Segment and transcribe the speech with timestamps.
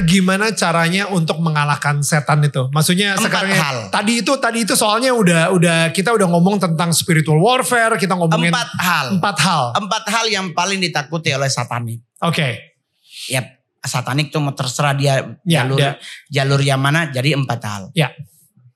[0.00, 2.68] Gimana caranya untuk mengalahkan setan itu?
[2.70, 3.76] Maksudnya Empat sekarang hal.
[3.90, 8.50] tadi itu tadi itu soalnya udah udah kita udah ngomong tentang spiritual warfare, kita ngomongin
[8.50, 9.06] Empat hal.
[9.16, 9.64] empat hal.
[9.74, 11.98] Empat hal yang paling ditakuti oleh satanik.
[12.20, 12.78] Oke.
[13.26, 13.42] Ya,
[13.80, 15.96] satanik tuh mau terserah dia Ya, jalur dia-
[16.28, 17.08] jalur yang mana.
[17.08, 17.82] Jadi empat hal.
[17.92, 18.14] Ya.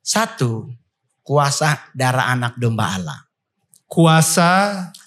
[0.01, 0.67] Satu,
[1.23, 3.19] kuasa darah anak domba Allah.
[3.87, 4.51] Kuasa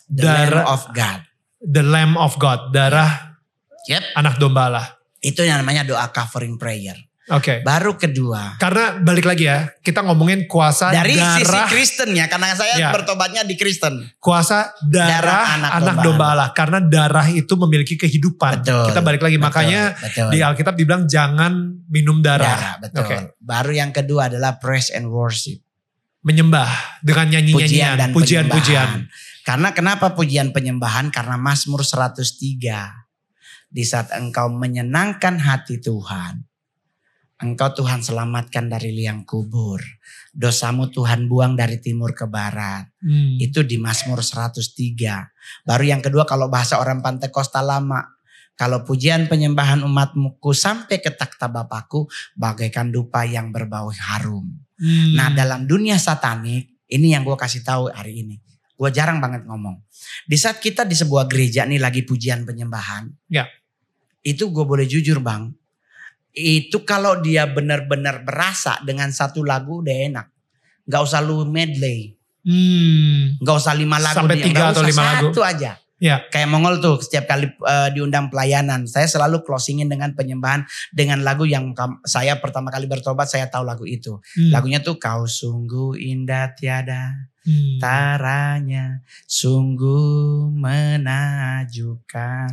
[0.07, 1.19] The darah Lamb of God.
[1.59, 3.11] the Lamb of God, darah
[3.85, 4.03] Yep.
[4.15, 4.87] anak domba Allah.
[5.25, 6.93] Itu yang namanya doa covering prayer.
[7.25, 7.65] Oke.
[7.65, 12.53] Baru kedua, Karena balik lagi ya, kita ngomongin kuasa dari sisi darah Kristen ya, karena
[12.53, 12.93] saya Ya.
[12.93, 14.13] bertobatnya di Kristen.
[14.21, 18.61] kuasa darah, Darah anak, anak domba, domba Allah karena darah itu memiliki kehidupan.
[18.61, 18.93] Betul.
[18.93, 20.29] Kita balik lagi Betul, makanya betul.
[20.29, 21.53] di Alkitab dibilang jangan
[21.89, 22.45] minum darah.
[22.45, 23.01] darah, betul.
[23.01, 23.15] Oke.
[23.41, 25.57] Baru yang kedua adalah praise and worship.
[26.21, 26.69] Menyembah
[27.01, 28.89] dengan Pujian nyanyi-nyanyian, dan pujian-pujian.
[29.01, 29.41] penyembahan.
[29.41, 31.09] Karena kenapa pujian penyembahan?
[31.09, 33.04] Karena Mazmur 103.
[33.75, 36.47] Di saat engkau menyenangkan hati Tuhan.
[37.35, 39.83] Engkau Tuhan selamatkan dari liang kubur.
[40.31, 42.87] Dosamu Tuhan buang dari timur ke barat.
[43.03, 43.35] Hmm.
[43.35, 44.63] Itu di Mazmur 103.
[45.67, 48.15] Baru yang kedua kalau bahasa orang Pantai Kosta lama.
[48.55, 52.07] Kalau pujian penyembahan umatmu sampai ke takhta Bapakku
[52.39, 54.47] bagaikan dupa yang berbau harum.
[54.79, 55.11] Hmm.
[55.19, 58.39] Nah dalam dunia satanik, ini yang gue kasih tahu hari ini.
[58.79, 59.83] Gue jarang banget ngomong.
[60.23, 63.11] Di saat kita di sebuah gereja nih lagi pujian penyembahan.
[63.27, 63.43] Ya.
[64.25, 65.53] Itu gue boleh jujur bang.
[66.33, 70.27] Itu kalau dia benar-benar berasa dengan satu lagu udah enak.
[70.89, 72.17] Gak usah lu medley.
[72.41, 73.37] Hmm.
[73.39, 74.25] Gak usah lima lagu.
[74.25, 74.45] Sampai dia.
[74.49, 75.29] tiga atau lima lagu.
[75.29, 75.77] Satu aja.
[75.95, 76.27] Ya.
[76.27, 78.89] Kayak Mongol tuh setiap kali eh, diundang pelayanan.
[78.89, 80.67] Saya selalu closingin dengan penyembahan.
[80.91, 81.71] Dengan lagu yang
[82.03, 84.19] saya pertama kali bertobat saya tahu lagu itu.
[84.35, 84.51] Hmm.
[84.51, 87.77] Lagunya tuh kau sungguh indah tiada Hmm.
[87.77, 92.49] taranya sungguh menajukan.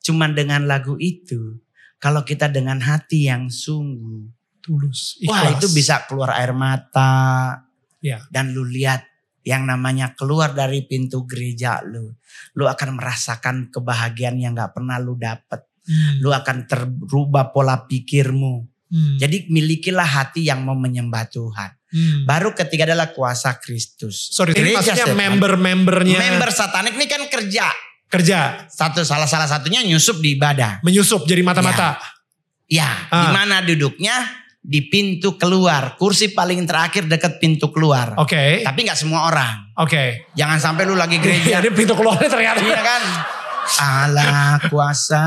[0.00, 1.60] Cuman dengan lagu itu,
[2.00, 4.24] kalau kita dengan hati yang sungguh,
[4.60, 5.20] Tulus.
[5.24, 5.60] wah Ikhlas.
[5.60, 7.56] itu bisa keluar air mata.
[8.00, 8.24] Ya.
[8.32, 9.04] Dan lu lihat
[9.44, 12.12] yang namanya keluar dari pintu gereja lu,
[12.56, 15.64] lu akan merasakan kebahagiaan yang gak pernah lu dapet.
[15.84, 16.20] Hmm.
[16.20, 18.68] Lu akan terubah pola pikirmu.
[18.90, 19.16] Hmm.
[19.16, 21.70] Jadi milikilah hati yang mau menyembah Tuhan.
[21.90, 22.22] Hmm.
[22.28, 24.30] Baru ketiga adalah kuasa Kristus.
[24.30, 27.66] Sorry, ini Gereja maksudnya member-membernya Member satanik ini kan kerja.
[28.10, 30.82] Kerja, Satu salah salah satunya nyusup di ibadah.
[30.82, 31.96] menyusup jadi mata-mata.
[32.66, 33.24] Ya, Ah.
[33.24, 34.42] di mana duduknya?
[34.60, 35.96] Di pintu keluar.
[35.96, 38.12] Kursi paling terakhir dekat pintu keluar.
[38.20, 39.72] Oke, Tapi nggak semua orang.
[39.74, 40.28] oke.
[40.36, 41.48] Jangan sampai lu lagi gereja.
[41.62, 42.60] Jadi pintu keluarnya ternyata.
[42.60, 43.02] Iya kan?
[43.80, 45.24] Allah kuasa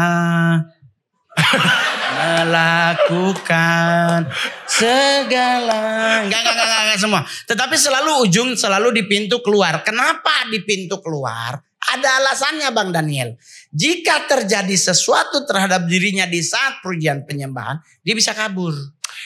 [2.13, 4.29] melakukan
[4.69, 5.81] segala
[6.23, 7.21] enggak, enggak, enggak, enggak, enggak semua.
[7.49, 9.81] Tetapi selalu ujung selalu di pintu keluar.
[9.81, 11.57] Kenapa di pintu keluar?
[11.85, 13.35] Ada alasannya Bang Daniel.
[13.69, 18.71] Jika terjadi sesuatu terhadap dirinya di saat pujian penyembahan, dia bisa kabur.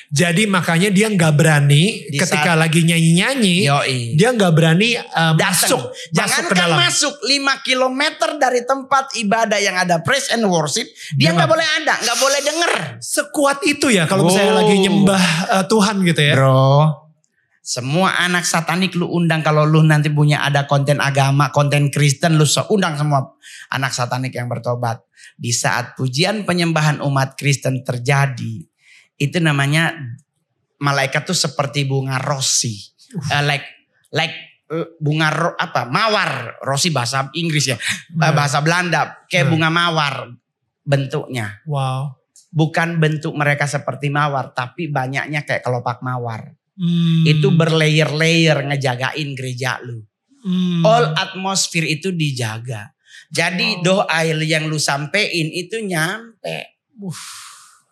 [0.07, 3.99] Jadi makanya dia nggak berani Di ketika saat- lagi nyanyi-nyanyi, Yoi.
[4.15, 5.51] dia nggak berani uh, Datang.
[5.55, 5.81] masuk,
[6.11, 6.77] Jangan masuk ke dalam.
[6.77, 8.01] masuk 5 km
[8.35, 10.85] dari tempat ibadah yang ada praise and worship,
[11.15, 12.71] dia nggak boleh ada, nggak boleh denger.
[12.99, 14.59] Sekuat itu ya kalau misalnya Wow.
[14.63, 15.23] lagi nyembah
[15.55, 16.33] uh, Tuhan gitu ya.
[16.35, 16.67] Bro,
[17.67, 22.47] semua anak satanik lu undang kalau lu nanti punya ada konten agama, konten Kristen lu
[22.47, 23.35] so- undang semua
[23.67, 25.03] anak satanik yang bertobat.
[25.35, 28.63] Di saat pujian penyembahan umat Kristen terjadi,
[29.19, 29.91] itu namanya
[30.79, 32.87] malaikat tuh seperti bunga rosi.
[33.35, 33.67] Eh, like
[34.15, 34.35] like
[34.71, 35.83] eh, bunga ro, apa?
[35.91, 36.63] Mawar.
[36.63, 37.75] Rosi bahasa Inggris ya.
[37.75, 38.31] Hmm.
[38.31, 39.53] bahasa Belanda kayak Hmm.
[39.59, 40.15] bunga mawar
[40.87, 41.59] bentuknya.
[41.67, 42.15] Wow.
[42.47, 46.56] Bukan bentuk mereka seperti mawar, tapi banyaknya kayak kelopak mawar.
[46.77, 47.25] Hmm.
[47.25, 50.05] Itu berlayer-layer ngejagain gereja lu.
[50.45, 50.85] Hmm.
[50.85, 52.93] All atmosfer itu dijaga.
[53.33, 54.05] Jadi Oh.
[54.05, 56.79] doa yang lu sampein itu nyampe.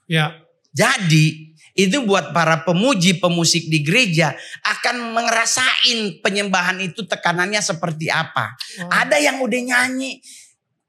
[0.07, 0.37] Ya.
[0.71, 4.31] Jadi itu buat para pemuji pemusik di gereja
[4.63, 8.55] akan ngerasain penyembahan itu tekanannya seperti apa.
[8.79, 8.89] Wow.
[9.03, 10.23] Ada yang udah nyanyi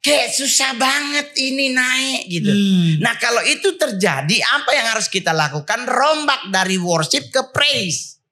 [0.06, 2.47] kayak susah banget ini naik gitu.
[2.47, 3.03] Hmm.
[3.03, 5.82] Nah kalau itu terjadi apa yang harus kita lakukan?
[5.82, 8.23] Rombak dari worship ke praise.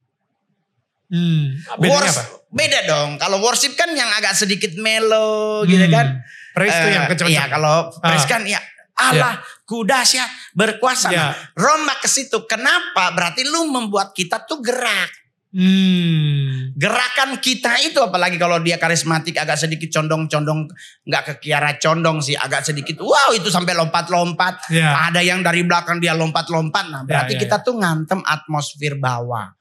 [1.10, 1.58] Hmm.
[1.76, 2.24] Bedanya Wors- apa?
[2.48, 3.10] Beda dong.
[3.18, 5.92] Kalau worship kan yang agak sedikit mellow gitu Hmm.
[5.92, 6.06] kan.
[6.54, 8.30] Praise itu Eh, yang kenceng Iya kalau praise Ah.
[8.30, 8.60] kan ya
[8.94, 9.34] Allah
[9.66, 11.10] ku dahsyat berkuasa.
[11.10, 11.18] Ya.
[11.18, 12.46] Nah, rombak ke situ.
[12.46, 13.10] Kenapa?
[13.10, 15.10] Berarti lu membuat kita tuh gerak.
[15.54, 16.74] Hmm.
[16.74, 20.66] Gerakan kita itu apalagi kalau dia karismatik agak sedikit condong-condong
[21.06, 25.06] nggak ke Kiara condong sih agak sedikit wow itu sampai lompat-lompat Ya.
[25.06, 29.54] ada yang dari belakang dia lompat-lompat nah berarti Ya, ya, kita tuh ngantem atmosfer bawah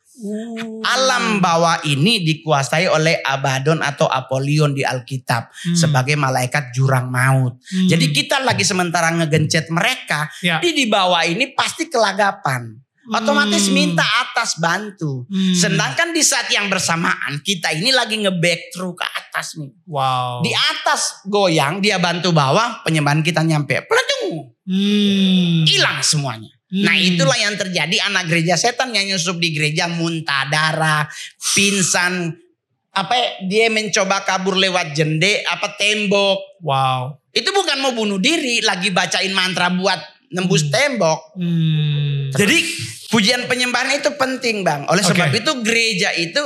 [0.86, 5.74] alam bawah ini dikuasai oleh Abaddon atau Apollyon di Alkitab Hmm.
[5.78, 7.88] sebagai malaikat jurang maut Hmm.
[7.90, 10.58] jadi kita lagi sementara ngegencet mereka Ya.
[10.58, 12.78] di di bawah ini pasti kelagapan
[13.12, 13.76] otomatis Hmm.
[13.76, 15.52] minta atas bantu Hmm.
[15.52, 19.72] Sedangkan di saat yang bersamaan kita ini lagi nge-back through ke atas nih.
[19.88, 20.40] Wow.
[20.46, 23.84] Di atas goyang dia bantu bawah penyembahan kita nyampe.
[23.84, 24.56] Peletung.
[24.64, 25.68] Hmm.
[25.68, 26.52] Hilang semuanya.
[26.72, 26.88] Hmm.
[26.88, 31.06] Nah itulah yang terjadi anak gereja setan yang nyusup di gereja muntah darah,
[31.54, 32.34] pingsan,
[32.94, 36.62] apa ya, dia mencoba kabur lewat jende, apa tembok.
[36.62, 37.18] Wow.
[37.34, 39.98] Itu bukan mau bunuh diri, lagi bacain mantra buat
[40.30, 40.72] nembus Hmm.
[40.74, 41.20] tembok.
[41.38, 42.13] Hmm.
[42.34, 42.58] Jadi
[43.14, 44.86] pujian penyembahan itu penting bang.
[44.90, 45.40] Oleh sebab Oke.
[45.40, 46.42] itu gereja itu,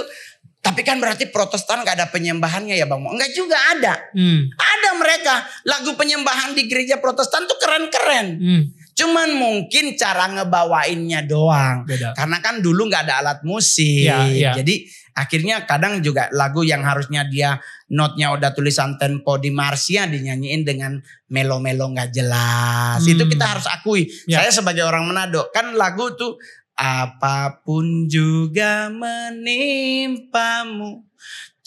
[0.60, 3.00] tapi kan berarti Protestan gak ada penyembahannya ya bang?
[3.00, 3.94] Enggak juga ada.
[4.12, 4.52] Hmm.
[4.52, 8.28] Ada mereka lagu penyembahan di gereja Protestan tuh keren-keren.
[8.36, 8.64] Hmm.
[8.98, 11.86] Cuman mungkin cara ngebawainnya doang.
[11.86, 12.18] Beda.
[12.18, 14.10] Karena kan dulu nggak ada alat musik.
[14.10, 14.52] Iya, iya.
[14.58, 17.58] Jadi akhirnya kadang juga lagu yang harusnya dia
[17.90, 21.02] notnya udah tulisan tempo di Marsia dinyanyiin dengan
[21.34, 23.02] melo-melo nggak jelas.
[23.02, 23.14] Hmm.
[23.18, 24.06] Itu kita harus akui.
[24.30, 24.46] Ya.
[24.46, 26.38] Saya sebagai orang Manado kan lagu tuh
[26.78, 31.08] apa pun juga menimpamu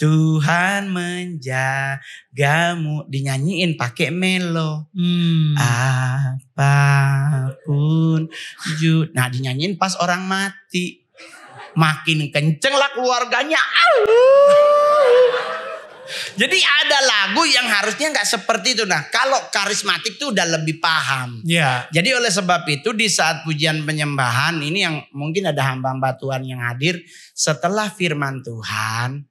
[0.01, 4.89] Tuhan menjagamu dinyanyiin pakai melo.
[4.97, 5.53] Hmm.
[5.61, 6.73] Apa
[7.69, 8.25] pun
[8.81, 11.00] ju Nah dinyanyiin pas orang mati.
[11.79, 13.59] Makin kenceng lah keluarganya.
[16.35, 18.85] Jadi ada lagu yang harusnya nggak seperti itu.
[18.89, 21.39] Nah kalau karismatik tuh udah lebih paham.
[21.47, 21.87] Ya.
[21.95, 26.61] Jadi oleh sebab itu di saat pujian penyembahan ini yang mungkin ada hamba-hamba Tuhan yang
[26.65, 26.99] hadir
[27.37, 29.30] setelah firman Tuhan.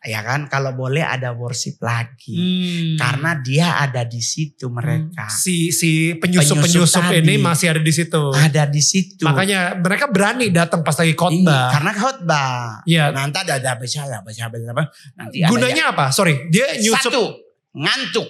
[0.00, 2.32] Ya kan kalau boleh ada worship lagi.
[2.32, 2.96] Hmm.
[2.96, 5.28] Karena dia ada di situ mereka.
[5.28, 8.22] si si penyusup Penyusup penyusup ini masih ada di situ.
[8.32, 9.28] ada di situ.
[9.28, 11.68] Makanya mereka berani datang pas lagi Iya, khotbah.
[11.68, 12.56] karena khotbah.
[12.88, 13.04] Iya.
[13.12, 14.56] Nanti ada ada baca ada baca apa
[15.20, 16.04] nanti ada Gunanya apa?
[16.16, 17.04] Sorry, dia nyusup.
[17.12, 17.22] satu
[17.76, 18.28] ngantuk,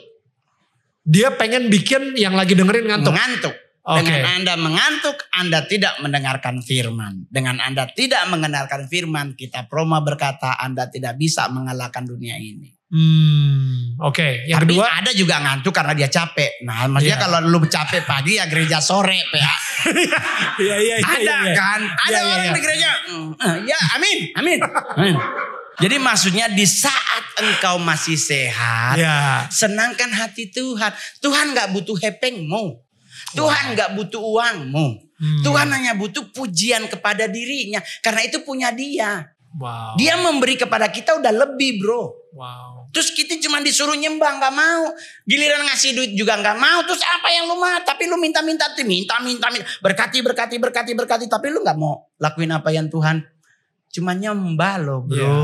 [1.07, 3.15] Dia pengen bikin yang lagi dengerin ngantuk.
[3.15, 3.55] ngantuk.
[3.81, 4.05] Oke.
[4.05, 7.25] Dengan Anda mengantuk, Anda tidak mendengarkan firman.
[7.33, 12.77] Dengan Anda tidak mengenalkan firman, kita Proma berkata Anda tidak bisa mengalahkan dunia ini.
[12.91, 14.45] Hmm, Oke.
[14.51, 16.61] Yang Tapi kedua, ada juga ngantuk karena dia capek.
[16.67, 17.25] Nah, maksudnya Iya.
[17.25, 19.55] kalau lu capek pagi ya gereja sore, PA.
[20.61, 21.07] iya iya iya.
[21.07, 21.55] Ada iya.
[21.55, 21.81] kan?
[21.87, 22.53] Ada Iya, iya, orang iya.
[22.53, 22.91] di gereja.
[23.09, 24.59] "Mm, eh, Ya, amin, amin.
[24.99, 25.15] amin.
[25.81, 29.47] Jadi maksudnya di saat engkau masih sehat, Ya.
[29.49, 30.93] senangkan hati Tuhan.
[31.23, 32.90] Tuhan nggak butuh hepengmu.
[33.37, 34.87] Tuhan nggak butuh uangmu.
[35.21, 35.43] Hmm.
[35.45, 37.85] Tuhan hanya butuh pujian kepada dirinya.
[38.01, 39.29] Karena itu punya dia.
[39.51, 39.99] Wow.
[39.99, 42.15] Dia memberi kepada kita udah lebih bro.
[42.33, 42.87] Wow.
[42.95, 44.95] Terus kita cuma disuruh nyembah nggak mau.
[45.27, 46.83] Giliran ngasih duit juga nggak mau.
[46.87, 47.79] Terus apa yang lu mau?
[47.83, 49.19] Tapi lu minta-minta, tuh, minta.
[49.83, 51.25] Berkati, berkati, berkati, berkati.
[51.27, 53.27] Tapi lu nggak mau lakuin apa yang Tuhan.
[53.91, 55.19] Cuma nyembah loh bro.
[55.19, 55.39] Iya.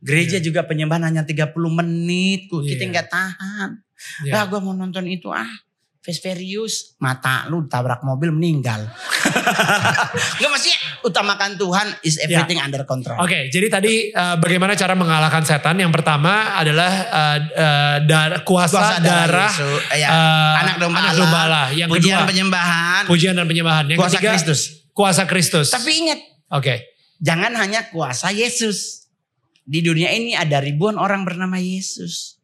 [0.00, 2.50] Gereja juga penyembahan hanya 30 menit.
[2.50, 2.90] Kita Iya.
[2.90, 3.70] nggak tahan.
[4.26, 4.42] Ya.
[4.42, 5.46] Ah gue mau nonton itu ah.
[6.00, 6.96] Vesperius.
[6.96, 8.88] Mata lu tabrak mobil meninggal.
[10.40, 13.20] Gak maksudnya utamakan Tuhan is everything under control.
[13.20, 15.76] Oke, jadi tadi eh, bagaimana cara mengalahkan setan?
[15.76, 19.80] Yang pertama adalah eh, eh, dar- kuasa, Kuasa darah Yesus.
[19.92, 20.08] Eh, ya.
[20.58, 21.20] anak domba anak Allah.
[21.20, 21.66] domba Allah.
[21.70, 23.02] Yang Pujian kedua, penyembahan.
[23.04, 23.84] pujian dan penyembahan.
[23.88, 24.60] Yang kuasa ketiga, Kristus.
[24.90, 25.68] kuasa Kristus.
[25.68, 26.20] Tapi ingat,
[26.50, 26.74] Oke.
[27.20, 29.04] jangan hanya kuasa Yesus.
[29.62, 32.40] Di dunia ini ada ribuan orang bernama Yesus.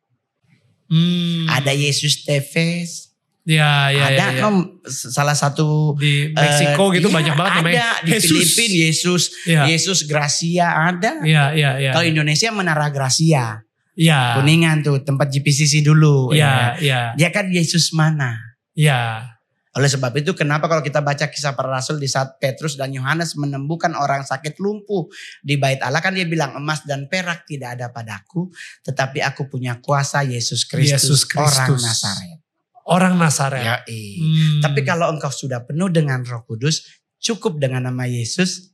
[0.86, 1.48] Hmm.
[1.48, 3.05] Ada Yesus Teves.
[3.46, 4.42] Ya, ya, ada ya, ya.
[4.42, 7.86] nom- salah satu Di Meksiko eh, gitu iya, banyak banget namanya.
[8.02, 8.26] Ada di.
[8.26, 9.62] Filipina Yesus, Iya.
[9.70, 11.22] Yesus Gracia ada.
[11.22, 11.90] Iya, iya, iya.
[11.94, 13.62] Kalau Indonesia Menara Gracia,
[13.96, 14.36] Iya.
[14.36, 16.34] Kuningan tuh tempat GPCC dulu.
[16.34, 16.68] Iya, ya.
[16.82, 17.00] iya.
[17.16, 18.34] Dia kan Yesus mana?
[18.76, 19.32] Iya.
[19.76, 23.36] Oleh sebab itu kenapa kalau kita baca kisah para rasul di saat Petrus dan Yohanes
[23.36, 25.04] menembukan orang sakit lumpuh
[25.44, 28.48] di bait Allah kan dia bilang emas dan perak tidak ada padaku
[28.88, 31.84] tetapi aku punya kuasa Yesus Kristus Yesus orang Kristus.
[31.84, 32.38] Nazaret.
[32.86, 33.62] Orang Nazaret.
[33.62, 34.22] Ya, iya.
[34.22, 34.60] Hmm.
[34.62, 36.86] Tapi kalau engkau sudah penuh dengan Roh Kudus,
[37.18, 38.70] cukup dengan nama Yesus,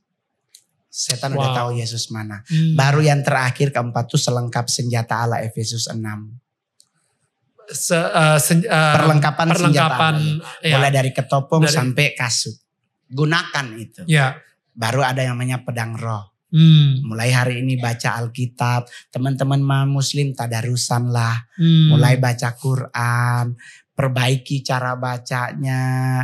[0.85, 1.57] setan udah Wow.
[1.57, 2.45] tahu Yesus mana.
[2.45, 2.77] Hmm.
[2.77, 6.37] Baru yang terakhir keempat tuh selengkap senjata Allah Efesus 6.
[7.65, 10.61] Se- eh, sen- eh, Perlengkapan, perlengkapan senjata.
[10.61, 12.53] ya, Mulai dari ketopong Dari- sampai kasut.
[13.07, 14.01] Gunakan itu.
[14.05, 14.37] ya.
[14.69, 16.33] Baru ada yang namanya pedang roh.
[16.49, 17.01] Hmm.
[17.03, 18.85] Mulai hari ini baca Alkitab.
[19.09, 21.33] Teman-teman ma- muslim tadarusan lah.
[21.57, 21.89] Hmm.
[21.89, 23.57] Mulai baca Quran.
[23.93, 25.81] Perbaiki cara bacanya.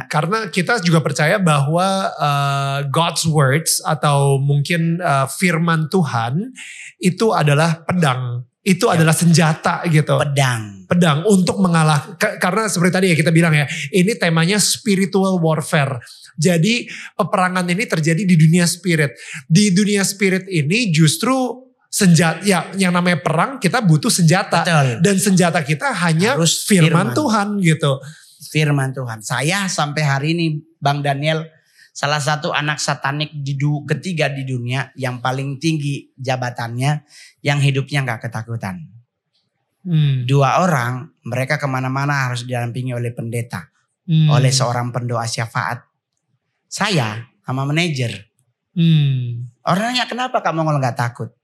[0.09, 6.49] Karena kita juga percaya bahwa uh, God's words atau mungkin uh, firman Tuhan
[6.97, 8.43] itu adalah pedang.
[8.65, 8.99] Itu ya.
[8.99, 10.17] adalah senjata gitu.
[10.17, 10.89] Pedang.
[10.89, 12.17] Pedang untuk mengalah.
[12.17, 16.01] Karena seperti tadi ya kita bilang ya, ini temanya spiritual warfare.
[16.39, 19.13] Jadi peperangan ini terjadi di dunia spirit.
[19.45, 25.01] Di dunia spirit ini justru senjata ya yang namanya perang kita butuh senjata Betul.
[25.01, 27.91] dan senjata kita hanya Harus firman, firman Tuhan gitu.
[28.50, 29.19] Firman Tuhan.
[29.25, 31.50] Saya sampai hari ini Bang Daniel
[31.89, 37.03] salah satu anak satanik di du, ketiga di dunia yang paling tinggi jabatannya
[37.43, 38.86] yang hidupnya nggak ketakutan.
[39.84, 40.24] Hmm.
[40.29, 43.67] Dua orang mereka ke mana-mana harus didampingi oleh pendeta,
[44.05, 44.29] hmm.
[44.29, 45.81] oleh seorang pendoa syafaat.
[46.69, 48.29] Saya sama manajer.
[48.77, 49.50] Hmm.
[49.65, 51.38] Orangnya kenapa kamu nggak takut?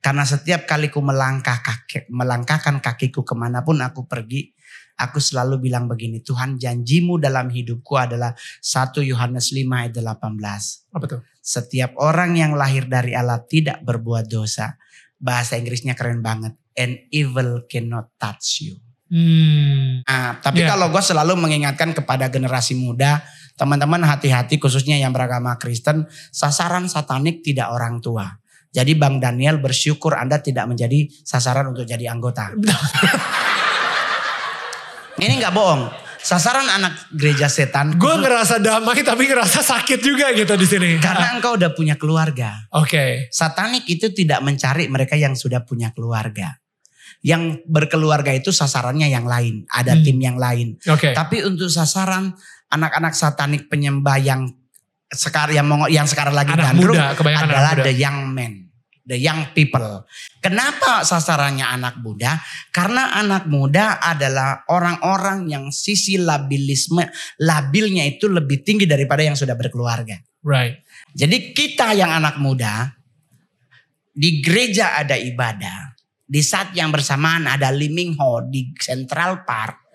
[0.00, 4.48] Karena setiap kali ku melangkah kaki, melangkahkan kakiku ke mana pun aku pergi,
[4.96, 8.32] aku selalu bilang begini, Tuhan janjimu dalam hidupku adalah
[8.64, 10.96] 1 Yohanes 5 ayat 18.
[10.96, 11.20] Apa tuh?
[11.44, 14.80] Setiap orang yang lahir dari Allah tidak berbuat dosa.
[15.20, 16.56] Bahasa Inggrisnya keren banget.
[16.72, 18.80] And evil cannot touch you.
[19.12, 20.00] Hmm.
[20.08, 20.72] Nah, tapi yeah.
[20.72, 23.20] kalau gue selalu mengingatkan kepada generasi muda,
[23.60, 28.39] teman-teman hati-hati khususnya yang beragama Kristen, sasaran satanik tidak orang tua
[28.70, 32.54] jadi Bang Daniel bersyukur Anda tidak menjadi sasaran untuk jadi anggota.
[35.20, 35.90] Ini nggak bohong.
[36.20, 37.98] Sasaran anak gereja setan.
[37.98, 40.88] Gue ngerasa damai tapi ngerasa sakit juga gitu di sini.
[41.02, 42.70] Karena engkau udah punya keluarga.
[42.76, 42.86] Oke.
[42.86, 43.10] Okay.
[43.32, 46.60] Satanik itu tidak mencari mereka yang sudah punya keluarga.
[47.24, 49.66] Yang berkeluarga itu sasarannya yang lain.
[49.72, 50.04] Ada hmm.
[50.04, 50.76] tim yang lain.
[50.86, 51.10] Oke.
[51.10, 51.12] Okay.
[51.16, 52.36] Tapi untuk sasaran
[52.70, 54.59] anak-anak satanik penyembah yang
[55.10, 58.70] sekarang yang yang sekarang lagi anak gandrung muda, adalah the young men,
[59.02, 60.06] the young people.
[60.38, 62.38] Kenapa sasarannya anak muda?
[62.70, 67.10] Karena anak muda adalah orang-orang yang sisi labilisme
[67.42, 70.16] labilnya itu lebih tinggi daripada yang sudah berkeluarga.
[70.40, 70.80] Right.
[71.12, 72.94] Jadi kita yang anak muda
[74.14, 75.92] di gereja ada ibadah.
[76.30, 79.89] Di saat yang bersamaan ada Liming Ho di Central Park.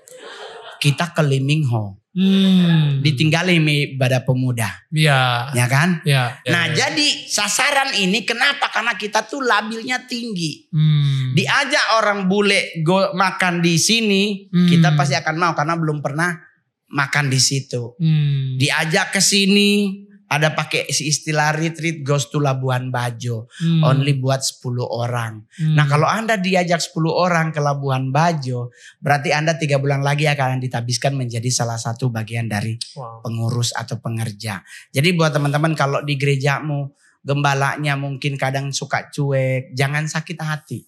[0.85, 3.03] Kita ke Liming Ho Hmm.
[3.03, 4.71] Ditinggali ibadah pemuda.
[4.87, 5.51] Iya.
[5.51, 5.99] Ya kan?
[6.07, 6.39] Iya.
[6.47, 6.87] Ya, nah ya.
[6.87, 8.71] jadi sasaran ini kenapa?
[8.71, 10.71] Karena kita tuh labilnya tinggi.
[10.71, 11.35] Hmm.
[11.35, 14.67] Diajak orang bule go makan di sini, hmm.
[14.71, 16.39] kita pasti akan mau karena belum pernah
[16.87, 17.99] makan di situ.
[17.99, 18.55] Hmm.
[18.55, 19.99] Diajak ke sini,
[20.35, 23.47] ada pakai istilah retreat goes to Labuan Bajo.
[23.55, 23.81] Hmm.
[23.87, 25.47] Only buat 10 orang.
[25.55, 25.75] Hmm.
[25.79, 28.75] Nah kalau Anda diajak 10 orang ke Labuan Bajo.
[28.99, 33.23] Berarti Anda tiga bulan lagi akan ditabiskan menjadi salah satu bagian dari wow.
[33.23, 34.59] pengurus atau pengerja.
[34.91, 36.91] Jadi buat teman-teman kalau di gerejamu
[37.25, 39.73] gembalanya mungkin kadang suka cuek.
[39.73, 40.79] Jangan sakit hati.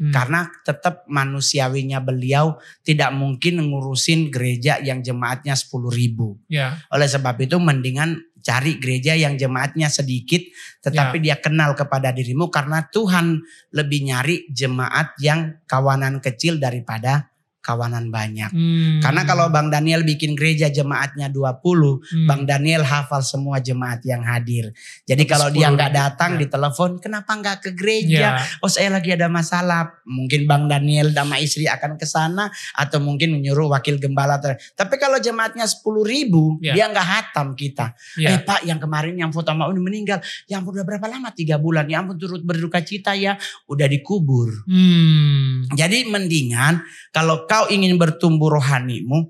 [0.00, 0.08] Hmm.
[0.16, 6.40] Karena tetap manusiawinya beliau tidak mungkin ngurusin gereja yang jemaatnya 10 ribu.
[6.48, 6.80] Yeah.
[6.88, 8.16] Oleh sebab itu mendingan
[8.50, 10.42] cari gereja yang jemaatnya sedikit
[10.82, 11.24] tetapi yeah.
[11.30, 13.38] dia kenal kepada dirimu karena Tuhan
[13.70, 17.29] lebih nyari jemaat yang kawanan kecil daripada
[17.60, 18.50] kawanan banyak.
[18.50, 18.98] Hmm.
[19.04, 22.26] Karena kalau Bang Daniel bikin gereja jemaatnya 20, hmm.
[22.26, 24.72] Bang Daniel hafal semua jemaat yang hadir.
[25.04, 26.38] Jadi kalau dia nggak datang ya.
[26.40, 28.40] di telepon, kenapa nggak ke gereja?
[28.40, 28.40] Ya.
[28.64, 30.00] Oh saya lagi ada masalah.
[30.08, 34.40] Mungkin Bang Daniel sama istri akan ke sana atau mungkin menyuruh wakil gembala.
[34.40, 36.72] Tapi kalau jemaatnya 10 ribu, ya.
[36.72, 37.92] dia nggak hatam kita.
[38.16, 38.34] Ya.
[38.34, 41.28] Eh Pak yang kemarin yang foto mau ini meninggal, yang udah berapa lama?
[41.36, 41.84] Tiga bulan.
[41.92, 43.36] Ya ampun turut berduka cita ya,
[43.68, 44.64] udah dikubur.
[44.64, 45.68] Hmm.
[45.76, 46.80] Jadi mendingan
[47.12, 49.26] kalau kau ingin bertumbuh rohanimu,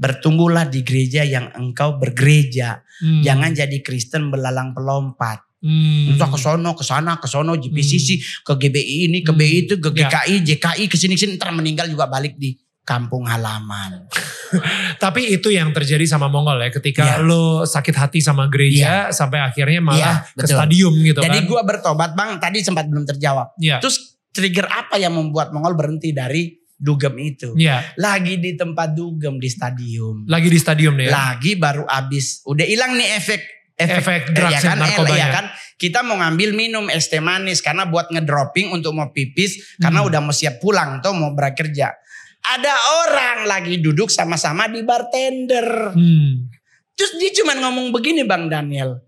[0.00, 2.80] bertumbuhlah di gereja yang engkau bergereja.
[3.04, 3.20] Hmm.
[3.20, 5.44] Jangan jadi Kristen belalang pelompat.
[5.60, 6.16] Hmm.
[6.16, 8.24] Entah ke sono, ke sana, ke sono, JPCC, hmm.
[8.48, 9.40] ke GBI ini, ke hmm.
[9.42, 10.56] BI itu, ke GKI, ya.
[10.56, 12.56] JKI, ke sini sini ntar meninggal juga balik di
[12.88, 14.08] kampung halaman.
[15.02, 17.14] Tapi itu yang terjadi sama Mongol ya ketika ya.
[17.20, 19.12] lo sakit hati sama gereja ya.
[19.12, 21.44] sampai akhirnya malah ya, ke stadium gitu Jadi kan.
[21.44, 23.52] Jadi gue bertobat Bang, tadi sempat belum terjawab.
[23.60, 23.76] Ya.
[23.76, 26.48] Terus trigger apa yang membuat Mongol berhenti dari
[26.78, 27.52] dugem itu.
[27.58, 27.82] Iya.
[27.98, 30.24] Lagi di tempat dugem di stadium.
[30.30, 31.10] Lagi di stadium nih.
[31.10, 31.12] Ya?
[31.12, 32.46] Lagi baru abis.
[32.46, 33.42] Udah hilang nih efek
[33.78, 35.18] efek, efek drugs ya kan, narkobanya.
[35.18, 35.46] ya kan
[35.78, 39.86] kita mau ngambil minum es teh manis karena buat ngedropping untuk mau pipis hmm.
[39.86, 41.94] karena udah mau siap pulang tuh mau bekerja.
[42.38, 42.74] Ada
[43.06, 45.94] orang lagi duduk sama-sama di bartender.
[45.94, 46.50] Hmm.
[46.98, 48.98] Terus dia cuma ngomong begini Bang Daniel.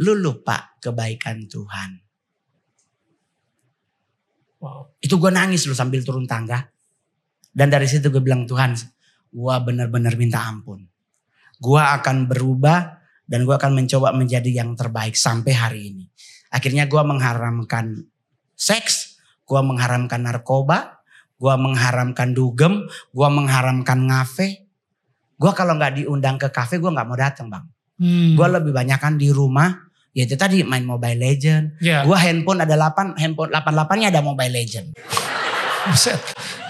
[0.00, 1.90] Lu lupa kebaikan Tuhan.
[4.60, 4.92] Wow.
[5.00, 6.68] Itu gue nangis lu sambil turun tangga.
[7.60, 8.72] Dan dari situ gue bilang Tuhan,
[9.28, 10.80] gue benar-benar minta ampun.
[11.60, 16.08] Gue akan berubah dan gue akan mencoba menjadi yang terbaik sampai hari ini.
[16.48, 18.08] Akhirnya gue mengharamkan
[18.56, 21.04] seks, gue mengharamkan narkoba,
[21.36, 24.64] gue mengharamkan dugem, gue mengharamkan ngafe.
[25.36, 27.68] Gue kalau nggak diundang ke kafe gue nggak mau datang bang.
[28.00, 28.40] Hmm.
[28.40, 29.84] Gue lebih banyak kan di rumah.
[30.16, 31.76] Ya itu tadi main Mobile Legend.
[31.84, 32.08] Ya.
[32.08, 34.96] Gue handphone ada 8, handphone 88-nya ada Mobile Legend.
[35.88, 36.20] Buset.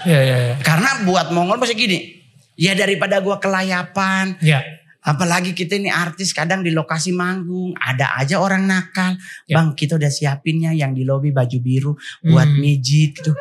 [0.07, 0.55] Ya, ya, ya.
[0.63, 2.23] Karena buat Mongol masih gini.
[2.55, 4.37] Ya daripada gue kelayapan.
[4.39, 4.61] Ya.
[5.01, 7.73] Apalagi kita ini artis kadang di lokasi manggung.
[7.73, 9.17] Ada aja orang nakal.
[9.49, 9.57] Ya.
[9.57, 11.93] Bang kita udah siapinnya yang di lobi baju biru.
[12.21, 12.61] Buat Hmm.
[12.61, 13.33] mijit gitu.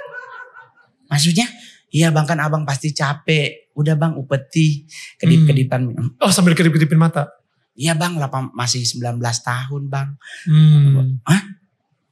[1.10, 1.46] Maksudnya
[1.90, 3.72] iya bang kan abang pasti capek.
[3.76, 4.88] Udah bang upeti.
[5.20, 6.16] Kedip-kedipan.
[6.24, 7.28] Oh sambil kedip-kedipin mata.
[7.76, 8.16] Iya bang
[8.56, 10.08] masih 19 tahun bang.
[10.48, 11.20] Hmm.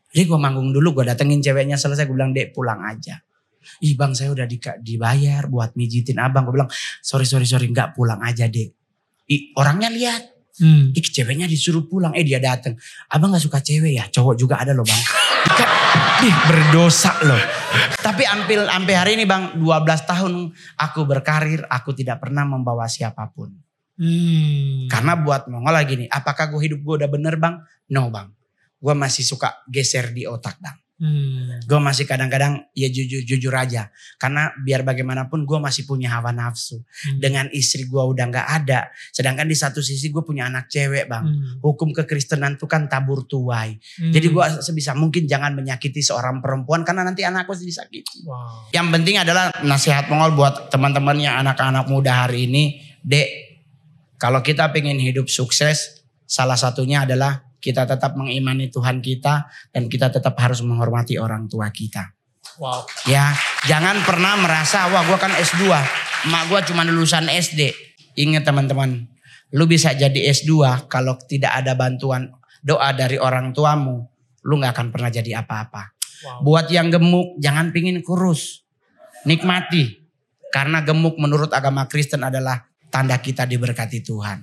[0.08, 3.20] Jadi gue manggung dulu gue datengin ceweknya selesai gue bilang dek pulang aja.
[3.84, 6.48] Ih bang saya udah di- dibayar buat mijitin abang.
[6.48, 6.70] Gue bilang
[7.00, 8.74] sorry sorry sorry nggak pulang aja dek.
[9.28, 10.22] Ih, orangnya lihat.
[10.58, 10.90] Hmm.
[10.90, 12.16] Ih ceweknya disuruh pulang.
[12.16, 12.74] Eh dia dateng.
[13.12, 14.04] Abang gak suka cewek ya?
[14.10, 15.02] Cowok juga ada loh bang.
[16.26, 17.38] Ih berdosa loh.
[18.02, 20.32] Tapi ampil sampai hari ini bang 12 tahun
[20.80, 21.62] aku berkarir.
[21.70, 23.54] Aku tidak pernah membawa siapa pun.
[23.98, 24.90] Hmm.
[24.90, 26.08] Karena buat Mongol lagi nih.
[26.10, 27.62] Apakah gue hidup gue udah bener bang?
[27.94, 28.32] No bang.
[28.80, 30.74] Gue masih suka geser di otak bang.
[30.98, 31.62] Hmm.
[31.62, 33.94] Gue masih kadang-kadang ya jujur jujur aja.
[34.18, 36.82] Karena biar bagaimanapun gue masih punya hawa nafsu.
[36.82, 37.22] Hmm.
[37.22, 38.90] Dengan istri gue udah nggak ada.
[39.14, 41.22] Sedangkan di satu sisi gue punya anak cewek bang.
[41.22, 41.62] Hmm.
[41.62, 43.78] Hukum kekristenan itu kan tabur tuai.
[43.78, 44.10] Hmm.
[44.10, 48.26] Jadi gue sebisa mungkin jangan menyakiti seorang perempuan karena nanti anakku disakiti.
[48.26, 48.74] Wow.
[48.74, 52.82] Yang penting adalah nasihat Mongol buat teman-teman yang anak-anak muda hari ini.
[53.06, 53.28] Dek,
[54.18, 60.10] kalau kita pengen hidup sukses, salah satunya adalah kita tetap mengimani Tuhan kita dan kita
[60.10, 62.14] tetap harus menghormati orang tua kita.
[62.58, 62.86] Wow.
[63.06, 63.34] Ya,
[63.70, 65.62] jangan pernah merasa wah gua kan S2,
[66.26, 67.70] emak gua cuma lulusan SD.
[68.18, 69.06] Ingat teman-teman,
[69.54, 72.34] lu bisa jadi S2 kalau tidak ada bantuan
[72.66, 74.02] doa dari orang tuamu,
[74.42, 75.94] lu nggak akan pernah jadi apa-apa.
[76.18, 76.42] Wow.
[76.42, 78.66] Buat yang gemuk, jangan pingin kurus.
[79.22, 80.02] Nikmati.
[80.50, 84.38] Karena gemuk menurut agama Kristen adalah tanda kita diberkati Tuhan.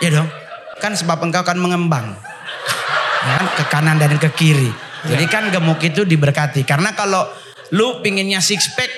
[0.00, 0.45] Ya dong.
[0.80, 2.12] Kan sebab engkau kan mengembang.
[3.26, 3.46] Ya kan?
[3.56, 4.70] Ke kanan dan ke kiri.
[5.06, 6.66] Jadi kan gemuk itu diberkati.
[6.66, 7.26] Karena kalau
[7.74, 8.90] lu pinginnya six pack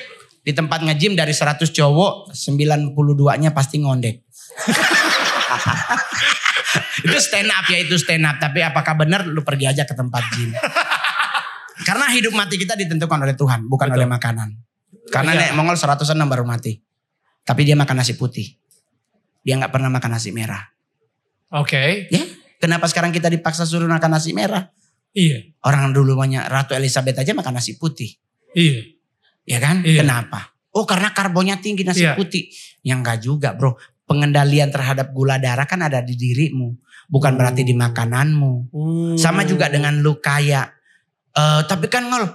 [0.42, 4.16] di tempat nge-gym dari 100 cowok, 92-nya pasti ngondek.
[7.06, 8.40] itu stand up ya itu stand up.
[8.40, 10.50] Tapi apakah benar lu pergi aja ke tempat gym.
[11.86, 14.02] Karena hidup mati kita ditentukan oleh Tuhan, bukan Betul.
[14.02, 14.48] oleh makanan.
[15.08, 15.40] Karena Iya.
[15.52, 16.76] nek Mongol 100-an baru mati.
[17.46, 18.44] Tapi dia makan nasi putih.
[19.40, 20.60] Dia nggak pernah makan nasi merah.
[21.54, 22.08] Oke.
[22.12, 22.22] Ya,
[22.60, 24.68] kenapa sekarang kita dipaksa suruh makan nasi merah?
[25.16, 25.56] Iya.
[25.64, 28.12] Orang dulu banyak Ratu Elizabeth aja makan nasi putih.
[28.52, 28.84] Iya.
[29.48, 29.80] Ya kan?
[29.80, 30.04] Iya.
[30.04, 30.52] Kenapa?
[30.76, 32.12] Oh karena karbonnya tinggi nasi Iya.
[32.14, 32.52] putih.
[32.84, 33.74] Yang enggak juga bro.
[34.04, 36.76] Pengendalian terhadap gula darah kan ada di dirimu.
[37.08, 37.36] Bukan Oh.
[37.40, 38.52] berarti di makananmu.
[38.72, 39.16] Uh.
[39.16, 40.68] Sama juga dengan lu kaya.
[41.32, 42.28] Eh, tapi kan ngol.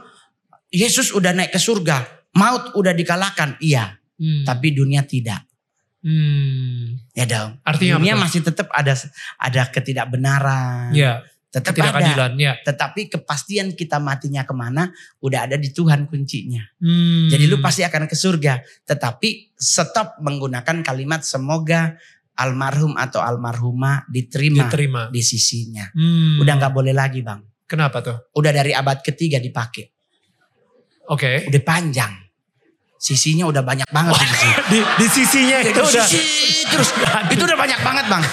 [0.73, 2.01] Yesus udah naik ke surga.
[2.33, 3.61] Maut udah dikalahkan.
[3.61, 3.93] Iya.
[4.17, 4.41] Hmm.
[4.45, 5.45] Tapi dunia tidak.
[6.03, 6.99] Hmm.
[7.15, 7.63] Ya dong.
[7.63, 8.27] Artinya dunia apa?
[8.27, 8.93] masih tetap ada
[9.39, 10.91] ada ketidakbenaran.
[10.91, 11.23] Ya.
[11.53, 12.33] Tetap ada.
[12.35, 12.59] Ya.
[12.65, 14.89] Tetapi kepastian kita matinya ke mana
[15.23, 16.59] udah ada di Tuhan kuncinya.
[16.81, 17.31] Hmm.
[17.31, 18.59] Jadi lu pasti akan ke surga.
[18.89, 21.95] Tetapi stop menggunakan kalimat semoga
[22.33, 25.01] almarhum atau almarhumah diterima, diterima.
[25.13, 25.85] di sisinya.
[25.93, 26.41] Hmm.
[26.41, 27.39] Udah nggak boleh lagi bang.
[27.69, 28.17] Kenapa tuh?
[28.33, 29.85] Udah dari abad ketiga dipakai.
[31.13, 31.47] Oke.
[31.47, 32.13] Udah panjang.
[33.03, 34.53] Sisinya udah banyak banget di sini.
[34.71, 36.07] Di, di sisinya itu Itu udah.
[36.07, 36.87] sisi terus
[37.27, 38.23] itu udah banyak banget bang.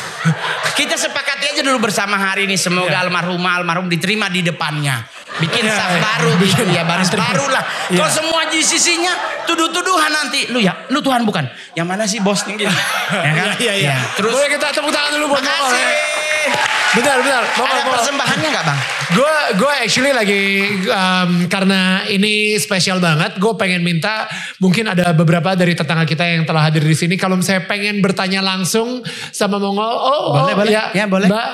[0.79, 3.03] Kita sepakati aja dulu bersama hari ini semoga Iya.
[3.03, 5.03] almarhumah almarhum diterima di depannya.
[5.43, 5.99] Bikin Iya, saf iya.
[5.99, 7.67] baru, bikin ya baris baru lah.
[7.91, 7.99] Iya.
[7.99, 9.11] Kalau semua di sisinya
[9.43, 11.51] tuduh-tuduhan nanti lu ya, lu Tuhan bukan.
[11.75, 12.71] Yang mana sih bosnya gitu?
[13.27, 13.49] ya kan?
[13.59, 13.95] Iya, iya.
[14.15, 15.89] Terus Boleh kita tepuk tangan dulu buat Mongol ya.
[16.91, 17.47] Bentar, bentar.
[17.55, 18.81] Mongol, Ada persembahannya nggak bang?
[19.15, 20.43] Gue gue actually lagi
[20.91, 23.39] um, karena ini spesial banget.
[23.39, 24.27] Gue pengen minta
[24.59, 27.15] mungkin ada beberapa dari tetangga kita yang telah hadir di sini.
[27.15, 29.87] Kalau saya pengen bertanya langsung sama Mongol.
[29.87, 30.73] Oh, Boleh, oh, boleh.
[30.75, 31.31] Ya, Ya, boleh.
[31.31, 31.51] Mbak.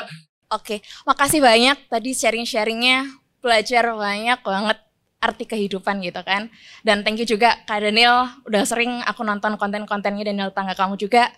[0.56, 3.04] Oke, makasih banyak tadi sharing-sharingnya,
[3.44, 4.78] belajar banyak banget
[5.20, 6.48] arti kehidupan gitu kan.
[6.80, 11.28] Dan thank you juga Kak Daniel, udah sering aku nonton konten-kontennya Daniel Tangga kamu juga.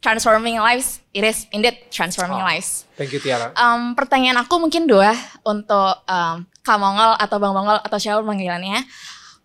[0.00, 2.48] Transforming lives, it is indeed transforming Oh.
[2.48, 2.88] lives.
[2.96, 3.52] Thank you Tiara.
[3.52, 8.80] Em, pertanyaan aku mungkin dua untuk em, Kak Mongol atau Bang Mongol atau siapa panggilannya.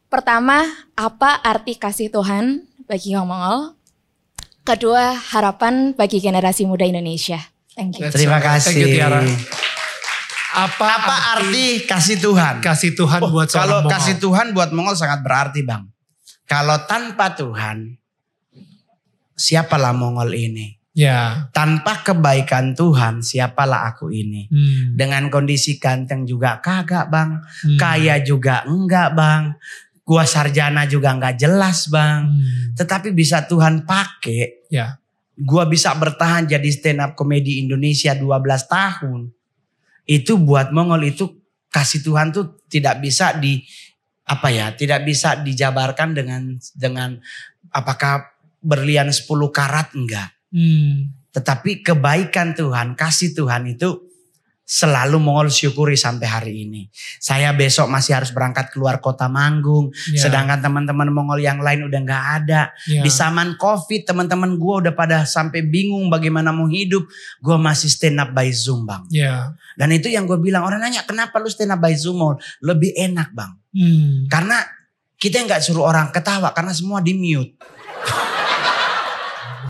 [0.08, 0.64] Pertama,
[0.94, 3.76] apa arti kasih Tuhan bagi Kak Mongol?
[4.64, 7.38] Kedua, harapan bagi generasi muda Indonesia.
[7.72, 8.08] Thank you.
[8.08, 8.72] That's Terima kasih.
[8.72, 9.20] Thank you Tiara.
[10.56, 12.64] Apa, Apa arti kasih Tuhan?
[12.64, 13.92] kasih Tuhan Oh, buat kalau Mongol?
[13.92, 15.84] kasih Tuhan buat Mongol sangat berarti bang.
[16.48, 18.00] Kalau tanpa Tuhan,
[19.36, 20.80] siapalah Mongol ini?
[20.96, 21.52] Ya.
[21.52, 24.48] Tanpa kebaikan Tuhan, siapalah aku ini?
[24.48, 24.96] Hmm.
[24.96, 27.76] Dengan kondisi ganteng juga kagak bang, Hmm.
[27.76, 29.44] kaya juga enggak bang,
[30.06, 32.30] Gua sarjana juga nggak jelas bang.
[32.30, 32.78] Hmm.
[32.78, 34.70] Tetapi bisa Tuhan pakai.
[34.70, 35.02] Ya.
[35.34, 39.34] Gua bisa bertahan jadi stand up komedi Indonesia 12 tahun.
[40.06, 41.42] Itu buat Mongol itu
[41.74, 43.66] kasih Tuhan tuh tidak bisa di
[44.30, 47.18] apa ya, tidak bisa dijabarkan dengan dengan
[47.74, 48.35] apakah
[48.66, 50.34] berlian 10 karat enggak.
[50.50, 51.14] Hmm.
[51.30, 54.06] Tetapi kebaikan Tuhan, kasih Tuhan itu
[54.66, 56.90] selalu Mongol syukuri sampai hari ini.
[57.22, 59.94] Saya besok masih harus berangkat keluar kota manggung.
[60.10, 60.26] Ya.
[60.26, 62.74] Sedangkan teman-teman Mongol yang lain udah nggak ada.
[62.90, 63.06] Ya.
[63.06, 67.06] Di zaman covid teman-teman gue udah pada sampai bingung bagaimana mau hidup.
[67.46, 69.06] Gue masih stand up by Zoom bang.
[69.14, 69.54] Ya.
[69.78, 72.42] Dan itu yang gue bilang orang nanya kenapa lu stand up by Zoom Mongol?
[72.66, 73.54] Lebih enak bang.
[73.70, 74.26] Hmm.
[74.34, 74.66] Karena
[75.22, 77.54] kita nggak suruh orang ketawa karena semua di mute.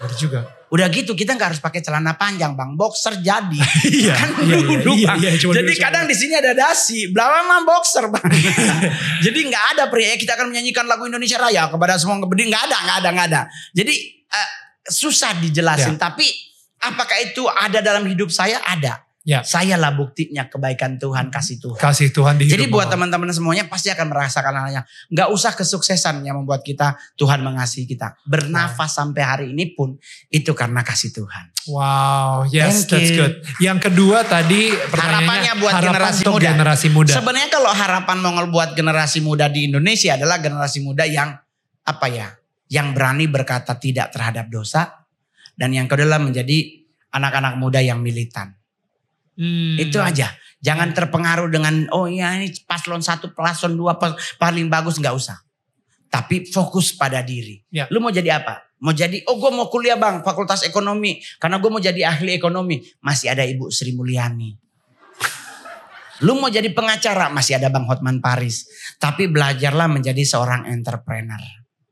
[0.05, 0.39] Benar juga.
[0.69, 3.59] Udah gitu kita nggak harus pakai celana panjang bang, boxer jadi.
[3.85, 4.13] Iya.
[4.17, 5.17] kan iya, dulu iya, bang.
[5.21, 8.25] iya, cuma Jadi dulu, kadang di sini ada dasi, belakang mah boxer bang.
[9.25, 12.77] Jadi nggak ada pria kita akan menyanyikan lagu Indonesia Raya kepada semua ngebedi nggak ada,
[12.81, 13.41] nggak ada, nggak ada.
[13.77, 13.93] Jadi
[14.25, 14.49] eh,
[14.89, 15.95] susah dijelasin.
[15.95, 16.09] Ya.
[16.09, 16.25] Tapi
[16.81, 18.61] apakah itu ada dalam hidup saya?
[18.65, 19.04] Ada.
[19.25, 19.41] Ya.
[19.41, 21.81] Saya lah buktinya kebaikan Tuhan kasih Tuhan.
[21.81, 24.85] kasih Tuhan di Jadi buat teman-teman semuanya pasti akan merasakan halnya.
[25.09, 28.21] Nggak usah kesuksesan yang membuat kita Tuhan mengasihi kita.
[28.21, 29.97] Bernafas sampai hari ini pun
[30.29, 31.49] itu karena kasih Tuhan.
[31.65, 33.17] Wow, yes, Thank that's you.
[33.17, 33.33] good.
[33.57, 36.45] Yang kedua tadi Harapannya buat harapan generasi muda.
[36.45, 37.13] generasi muda.
[37.17, 41.33] Sebenarnya kalau harapan Mongol buat generasi muda di Indonesia adalah generasi muda yang
[41.81, 42.29] apa ya?
[42.69, 45.09] Yang berani berkata tidak terhadap dosa
[45.57, 48.53] dan yang kedua adalah menjadi anak-anak muda yang militan.
[49.36, 49.76] Hmm.
[49.80, 50.32] Itu aja.
[50.63, 54.00] Jangan terpengaruh dengan oh ya ini paslon satu, paslon dua
[54.41, 55.38] paling bagus nggak usah.
[56.10, 57.60] Tapi fokus pada diri.
[57.69, 57.86] Ya.
[57.91, 58.65] Lu mau jadi apa?
[58.82, 62.82] Mau jadi oh gue mau kuliah bang fakultas ekonomi karena gue mau jadi ahli ekonomi.
[63.04, 64.56] Masih ada ibu Sri Mulyani.
[66.24, 68.65] Lu mau jadi pengacara masih ada bang Hotman Paris.
[68.98, 71.43] Tapi belajarlah menjadi seorang entrepreneur.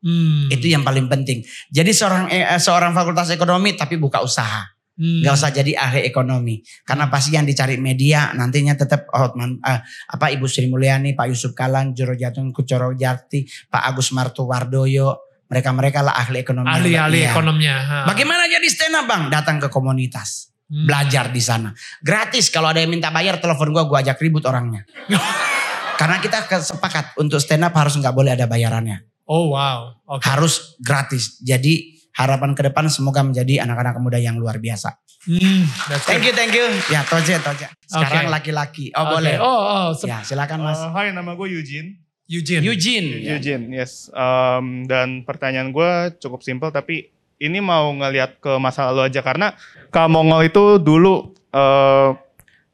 [0.04, 0.52] Hmm.
[0.52, 1.44] Itu yang paling penting.
[1.72, 4.73] Jadi seorang eh, seorang fakultas ekonomi tapi buka usaha.
[4.94, 5.26] Hmm.
[5.26, 6.62] Gak usah jadi ahli ekonomi.
[6.86, 11.58] Karena pasti yang dicari media nantinya tetap Hotman, eh, apa Ibu Sri Mulyani, Pak Yusuf
[11.58, 13.42] Kalan, Joro Jatun, Kucoro Jati,
[13.74, 15.18] Pak Agus Martowardoyo.
[15.50, 16.70] Mereka-mereka lah ahli ekonomi.
[16.70, 17.30] ahli-ahli Iya.
[17.34, 17.76] ekonomnya.
[17.78, 17.98] ha.
[18.06, 19.24] Bagaimana jadi stand up bang?
[19.30, 20.50] Datang ke komunitas.
[20.70, 20.86] Hmm.
[20.90, 21.70] Belajar di sana.
[22.02, 24.86] Gratis kalau ada yang minta bayar telepon gua, gua ajak ribut orangnya.
[26.00, 29.06] Karena kita sepakat untuk stand up harus nggak boleh ada bayarannya.
[29.24, 30.26] Oh wow, oke.
[30.26, 31.38] Harus gratis.
[31.40, 34.94] Jadi harapan ke depan semoga menjadi anak-anak muda yang luar biasa.
[35.24, 35.64] Hmm,
[36.04, 36.68] Thank you, thank you.
[36.88, 37.68] Ya, Toje, Toje.
[37.84, 38.92] Sekarang laki-laki.
[38.92, 39.12] Oh, Oke.
[39.14, 39.36] boleh.
[39.38, 40.78] Oh, oh, sep- Ya, silakan Mas.
[40.78, 41.98] Uh, hai, nama gue Eugene.
[42.28, 42.62] Eugene.
[42.62, 43.08] Eugene.
[43.26, 44.08] Eugene, yes.
[44.10, 49.52] Um, dan pertanyaan gue cukup simpel, tapi ini mau ngelihat ke masa lalu aja karena
[49.90, 52.16] Kak Mongol itu dulu uh,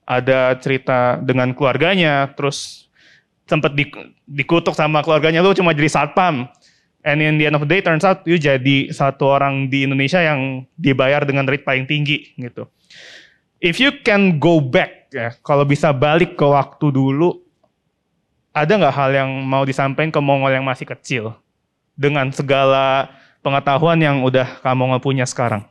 [0.03, 2.89] ada cerita dengan keluarganya, terus
[3.45, 3.93] sempet di-
[4.25, 6.49] dikutuk sama keluarganya lu cuma jadi satpam.
[6.99, 10.19] And in the end of the day, turns out you jadi satu orang di Indonesia
[10.19, 12.67] yang dibayar dengan rate paling tinggi gitu.
[13.63, 17.39] If you can go back, ya, kalau bisa balik ke waktu dulu,
[18.51, 21.35] ada nggak hal yang mau disampaikan ke Mongol yang masih kecil
[21.95, 25.63] dengan segala pengetahuan yang udah Mongol punya sekarang?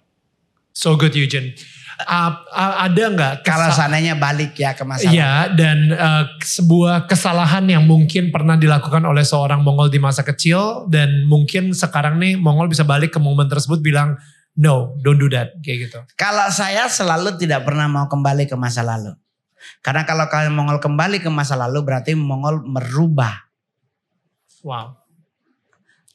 [0.73, 1.57] So good Eugene.
[1.99, 5.19] A- ada nggak Kalau seandainya balik ya ke masa lalu.
[5.19, 10.87] Iya dan eh, sebuah kesalahan yang mungkin pernah dilakukan oleh seorang Mongol di masa kecil
[10.87, 14.15] dan mungkin sekarang nih Mongol bisa balik ke momen tersebut bilang
[14.59, 15.99] no don't do that kayak gitu.
[16.15, 19.19] Kalau saya selalu tidak pernah mau kembali ke masa lalu.
[19.83, 23.51] Karena kalau kalian Mongol kembali ke masa lalu berarti Mongol merubah.
[24.63, 24.99] Wow.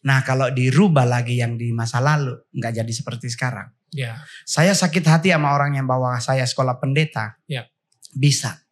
[0.03, 3.71] Nah kalau dirubah lagi yang di masa lalu nggak jadi seperti sekarang.
[3.93, 4.19] Ya.
[4.43, 7.37] Saya sakit hati sama orang yang bawa saya sekolah pendeta.
[7.45, 7.69] Ya.
[8.13, 8.65] Bisa.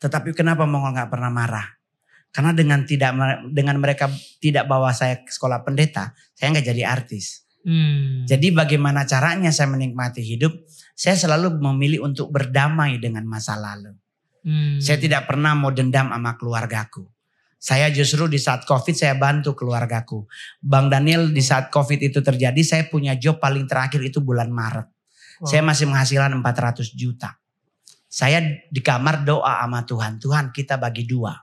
[0.00, 1.66] Tetapi kenapa Mongol nggak pernah marah?
[2.32, 3.12] Karena dengan tidak
[3.52, 4.08] dengan mereka
[4.40, 7.44] tidak bawa saya ke sekolah pendeta, saya nggak jadi artis.
[7.62, 8.24] Hmm.
[8.24, 10.50] Jadi bagaimana caranya saya menikmati hidup?
[10.96, 13.92] Saya selalu memilih untuk berdamai dengan masa lalu.
[14.42, 14.80] Hmm.
[14.80, 17.06] Saya tidak pernah mau dendam sama keluargaku.
[17.62, 20.26] Saya justru di saat COVID saya bantu keluargaku.
[20.58, 24.90] Bang Daniel di saat COVID itu terjadi saya punya job paling terakhir itu bulan Maret.
[25.38, 25.46] Wow.
[25.46, 27.38] Saya masih menghasilkan 400 juta.
[28.10, 30.18] Saya di kamar doa sama Tuhan.
[30.18, 31.38] Tuhan kita bagi dua.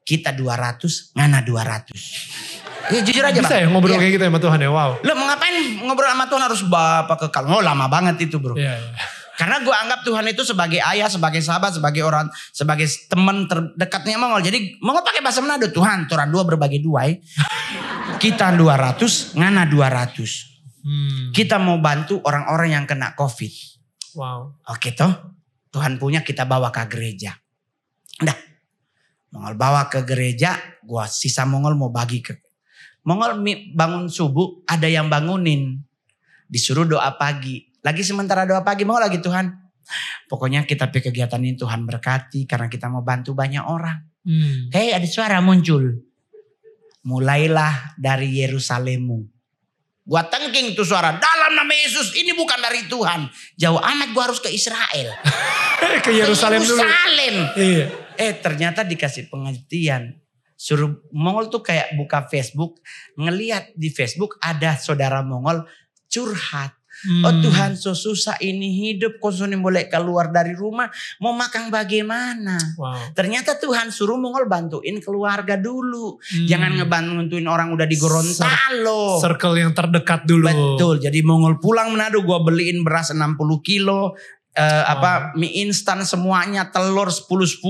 [0.00, 2.88] Kita 200, ngana 200.
[2.88, 3.60] Ya jujur aja bisa Bang.
[3.60, 4.00] ya ngobrol Iya.
[4.00, 4.90] kayak gitu sama Tuhan ya wow.
[5.04, 7.44] Lo mau ngapain ngobrol sama Tuhan harus bapak kekal.
[7.52, 8.56] Oh lama banget itu bro.
[8.56, 8.80] Iya.
[8.80, 9.17] iya.
[9.38, 14.42] Karena gue anggap Tuhan itu sebagai ayah, sebagai sahabat, sebagai orang, sebagai teman terdekatnya Mongol.
[14.42, 15.70] Jadi Mongol pakai bahasa Manado.
[15.70, 17.06] Tuhan, Tuhan dua berbagi dua.
[17.06, 17.22] eh.
[18.18, 20.82] Kita 200, ngana 200.
[20.82, 21.30] Hmm.
[21.30, 23.78] Kita mau bantu orang-orang yang kena COVID.
[24.18, 24.58] Wow.
[24.74, 25.38] Oke toh,
[25.70, 27.38] Tuhan punya kita bawa ke gereja.
[28.18, 28.34] Udah.
[29.30, 32.42] Mongol bawa ke gereja, gua sisa Mongol mau bagi ke.
[33.06, 33.38] Mongol
[33.76, 35.78] bangun subuh, ada yang bangunin.
[36.50, 37.67] Disuruh doa pagi.
[37.82, 39.68] Lagi sementara doa pagi, Mongol lagi Tuhan.
[40.28, 44.04] Pokoknya kita pergi kegiatan ini Tuhan berkati karena kita mau bantu banyak orang.
[44.28, 44.68] Hmm.
[44.68, 46.04] Hei ada suara muncul.
[47.08, 49.18] Mulailah dari Yerusalemmu.
[50.08, 51.16] Gua tengking tuh suara.
[51.16, 53.28] Dalam nama Yesus ini bukan dari Tuhan.
[53.56, 55.16] Jauh amat gua harus ke Israel.
[56.04, 56.80] Ke Yerusalem dulu.
[56.80, 57.34] Yerusalem.
[57.54, 57.86] Iya.
[58.18, 60.20] Eh ternyata dikasih pengertian.
[60.58, 62.82] Suruh Mongol tuh kayak buka Facebook.
[63.14, 65.64] Ngeliat di Facebook ada saudara Mongol
[66.10, 66.77] curhat.
[67.22, 67.42] Oh Hmm.
[67.44, 69.22] Tuhan so susah ini hidup.
[69.22, 70.90] Kok ini boleh keluar dari rumah.
[71.22, 72.58] Mau makan bagaimana.
[72.74, 73.14] Wow.
[73.14, 76.18] Ternyata Tuhan suruh Mongol bantuin keluarga dulu.
[76.18, 76.46] Hmm.
[76.50, 79.22] Jangan ngebantuin orang udah di Gorontalo.
[79.22, 80.50] Circle yang terdekat dulu.
[80.50, 80.98] Betul.
[80.98, 84.18] Jadi Mongol pulang Manado gua beliin beras 60 kilo.
[84.58, 87.62] Eh, apa mie instan semuanya telur 10-10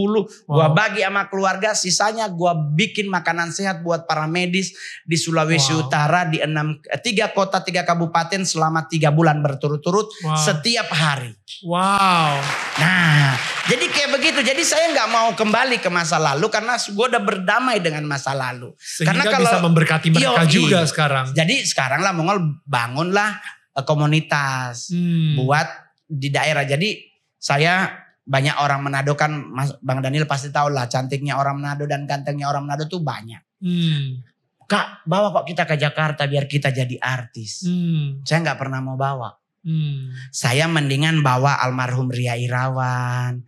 [0.49, 0.73] gua Wow.
[0.73, 4.73] bagi sama keluarga sisanya gua bikin makanan sehat buat para medis
[5.05, 5.85] di Sulawesi Wow.
[5.85, 10.35] Utara di enam eh, tiga kota tiga kabupaten selama tiga bulan berturut-turut Wow.
[10.35, 12.39] setiap hari Wow.
[12.79, 13.35] Nah,
[13.67, 14.41] jadi kayak begitu.
[14.41, 18.71] Jadi saya nggak mau kembali ke masa lalu karena gue udah berdamai dengan masa lalu.
[18.79, 20.53] Sehingga Karena kalau- bisa memberkati mereka Yoi.
[20.53, 21.33] juga sekarang.
[21.33, 23.41] Jadi sekarang lah Mongol bangunlah
[23.75, 25.41] eh, komunitas Hmm.
[25.41, 25.67] buat
[26.09, 26.65] di daerah.
[26.65, 27.05] Jadi
[27.37, 27.93] saya
[28.25, 32.49] banyak orang Manado kan, Mas, Bang Daniel pasti tahu lah cantiknya orang Manado dan gantengnya
[32.49, 33.41] orang Manado tuh banyak.
[33.61, 34.25] Hmm.
[34.69, 37.65] Kak, bawa kok kita ke Jakarta biar kita jadi artis.
[37.65, 38.21] Hmm.
[38.25, 39.33] Saya nggak pernah mau bawa.
[39.65, 40.13] Hmm.
[40.29, 43.45] Saya mendingan bawa almarhum Ria Irawan,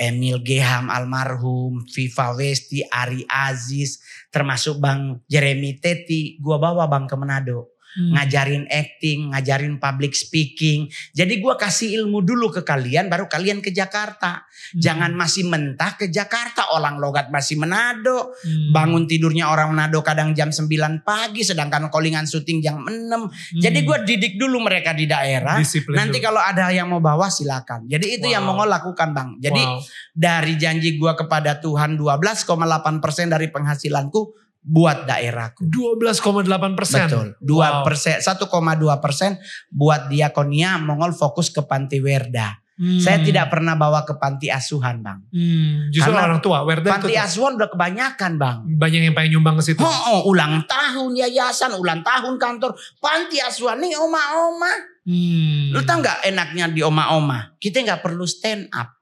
[0.00, 4.00] Emil Geham almarhum, Viva Westi, Ari Aziz,
[4.32, 6.38] termasuk Bang Jeremy Teti.
[6.38, 7.69] Gua bawa Bang ke Manado.
[7.90, 8.14] Hmm.
[8.14, 10.86] Ngajarin acting, ngajarin public speaking.
[11.10, 14.46] Jadi gua kasih ilmu dulu ke kalian, baru kalian ke Jakarta.
[14.46, 14.78] Hmm.
[14.78, 16.70] Jangan masih mentah ke Jakarta.
[16.70, 18.30] Orang logat masih Manado.
[18.46, 18.70] Hmm.
[18.70, 23.26] Bangun tidurnya orang Manado kadang jam 9 pagi, sedangkan callingan syuting jam 6.
[23.26, 23.28] Hmm.
[23.58, 25.58] Jadi gua didik dulu mereka di daerah.
[25.58, 26.30] Disiplin Nanti dulu.
[26.30, 27.90] kalau ada yang mau bawa silakan.
[27.90, 28.62] Jadi itu yang Wow.
[28.62, 29.30] mau lakukan bang.
[29.42, 29.82] Jadi Wow.
[30.14, 35.66] dari janji gua kepada Tuhan 12,8% dari penghasilanku buat daerahku.
[35.72, 37.08] 12,8 persen.
[37.08, 37.28] Betul.
[37.40, 37.84] 2 Wow.
[37.84, 39.40] persen, 1,2 persen
[39.72, 42.60] buat diakonia Mongol fokus ke panti werda.
[42.80, 42.96] Hmm.
[42.96, 45.20] Saya tidak pernah bawa ke panti asuhan bang.
[45.28, 45.92] Hmm.
[45.92, 46.64] Justru Karena orang tua.
[46.64, 48.56] Werda Panti itu asuhan udah kebanyakan bang.
[48.64, 49.84] banyak yang pengen nyumbang ke situ.
[49.84, 54.72] Oh, oh, ulang tahun yayasan, ulang tahun kantor, panti asuhan nih oma-oma.
[55.04, 55.76] Hmm.
[55.76, 57.52] Lu tau nggak enaknya di oma-oma?
[57.60, 58.96] Kita nggak perlu stand up.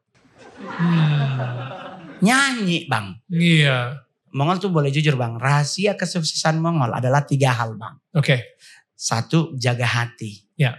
[0.59, 2.19] Hmm.
[2.19, 3.15] Nyanyi bang.
[3.31, 4.08] Iya.
[4.39, 5.35] Mongol tuh boleh jujur bang.
[5.35, 7.99] Rahasia kesuksesan Mongol adalah tiga hal bang.
[8.15, 8.55] Oke.
[8.95, 10.47] Satu jaga hati.
[10.55, 10.79] Ya.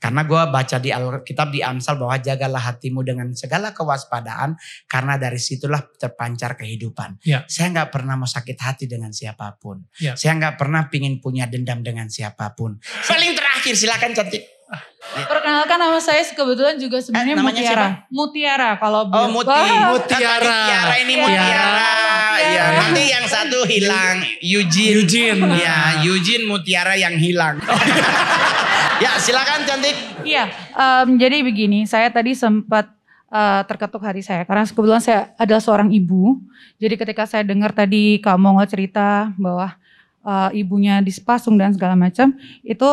[0.00, 4.56] Karena gue baca di Alkitab di Amsal bahwa jagalah hatimu dengan segala kewaspadaan.
[4.88, 7.20] Karena dari situlah terpancar kehidupan.
[7.24, 7.44] Ya.
[7.44, 9.84] Saya nggak pernah mau sakit hati dengan siapa pun.
[10.00, 10.16] Ya.
[10.16, 12.80] Saya nggak pernah pingin punya dendam dengan siapa pun.
[12.80, 14.44] Paling terakhir silakan cantik.
[15.04, 17.88] Perkenalkan nama saya kebetulan juga sebenarnya Eh, namanya Mutiara.
[18.08, 19.52] Mutiara kalau Oh Muti.
[19.52, 20.08] Wah, Mutiara.
[20.08, 21.44] Kan tadi Tiara ini Mutiara.
[21.44, 22.03] Mutiara.
[22.40, 24.24] Ya, nanti yang satu hilang.
[24.42, 25.02] Eugene.
[25.02, 25.40] Eugene.
[25.58, 27.60] Ya, Eugene Mutiara yang hilang.
[29.04, 29.96] ya, silakan cantik.
[30.24, 32.90] Iya, em, jadi begini, saya tadi sempat
[33.30, 36.38] eh, terketuk hati saya karena kebetulan saya adalah seorang ibu.
[36.78, 39.74] Jadi ketika saya dengar tadi Kak Mongol cerita bahwa
[40.24, 42.88] eh, ibunya dispasung dan segala macam, itu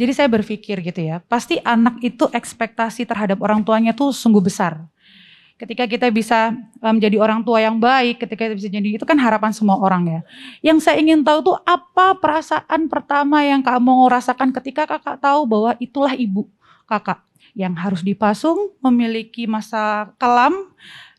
[0.00, 4.80] jadi saya berpikir gitu ya, pasti anak itu ekspektasi terhadap orang tuanya tuh sungguh besar.
[5.60, 9.52] Ketika kita bisa menjadi orang tua yang baik, ketika kita bisa jadi itu kan harapan
[9.52, 10.20] semua orang ya.
[10.72, 15.76] Yang saya ingin tahu tuh apa perasaan pertama yang Mongol rasakan ketika kakak tahu bahwa
[15.76, 16.48] itulah ibu
[16.88, 17.20] kakak
[17.52, 20.72] yang harus dipasung, memiliki masa kelam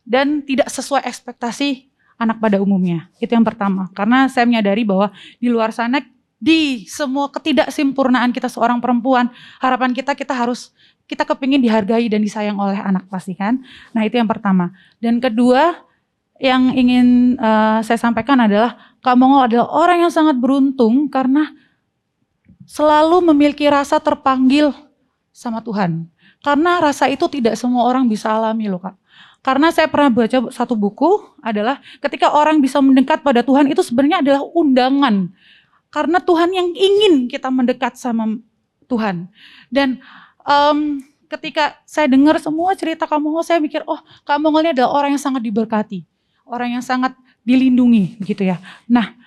[0.09, 3.13] dan tidak sesuai ekspektasi anak pada umumnya.
[3.21, 3.93] Itu yang pertama.
[3.93, 6.01] Karena saya menyadari bahwa di luar sana
[6.41, 9.29] di semua ketidaksempurnaan kita seorang perempuan,
[9.61, 10.73] harapan kita kita harus
[11.11, 13.59] kita kepingin dihargai dan disayang oleh anak pasti kan.
[13.91, 14.71] Nah itu yang pertama.
[15.03, 15.83] Dan kedua
[16.39, 21.51] yang ingin eh, saya sampaikan adalah Kak Mongol adalah orang yang sangat beruntung karena
[22.69, 24.71] selalu memiliki rasa terpanggil
[25.33, 26.05] sama Tuhan.
[26.41, 28.97] Karena rasa itu tidak semua orang bisa alami loh kak.
[29.41, 34.21] Karena saya pernah baca satu buku adalah ketika orang bisa mendekat pada Tuhan itu sebenarnya
[34.21, 35.33] adalah undangan.
[35.89, 38.37] Karena Tuhan yang ingin kita mendekat sama
[38.85, 39.29] Tuhan.
[39.73, 39.97] Dan
[40.45, 41.01] em,
[41.31, 45.41] ketika saya dengar semua cerita kamu, saya mikir, oh kamu ini adalah orang yang sangat
[45.45, 46.03] diberkati.
[46.43, 47.15] Orang yang sangat
[47.47, 48.59] dilindungi gitu ya.
[48.85, 49.21] Nah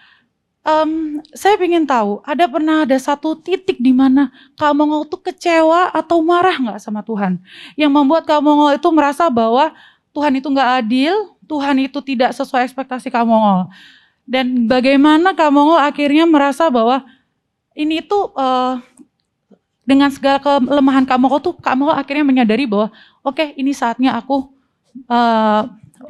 [0.64, 6.24] Em, saya ingin tahu, ada pernah ada satu titik di mana kamu tuh kecewa atau
[6.24, 7.36] marah nggak sama Tuhan,
[7.76, 9.76] yang membuat kamu itu merasa bahwa
[10.16, 13.68] Tuhan itu nggak adil, Tuhan itu tidak sesuai ekspektasi Kak Mongol.
[14.24, 17.04] Dan bagaimana Kak Mongol akhirnya merasa bahwa
[17.76, 18.80] ini tuh uh,
[19.84, 22.88] dengan segala kelemahan Kak Mongol tuh Kak Mongol akhirnya menyadari bahwa
[23.20, 24.48] oke okay, ini saatnya aku
[25.08, 25.62] uh,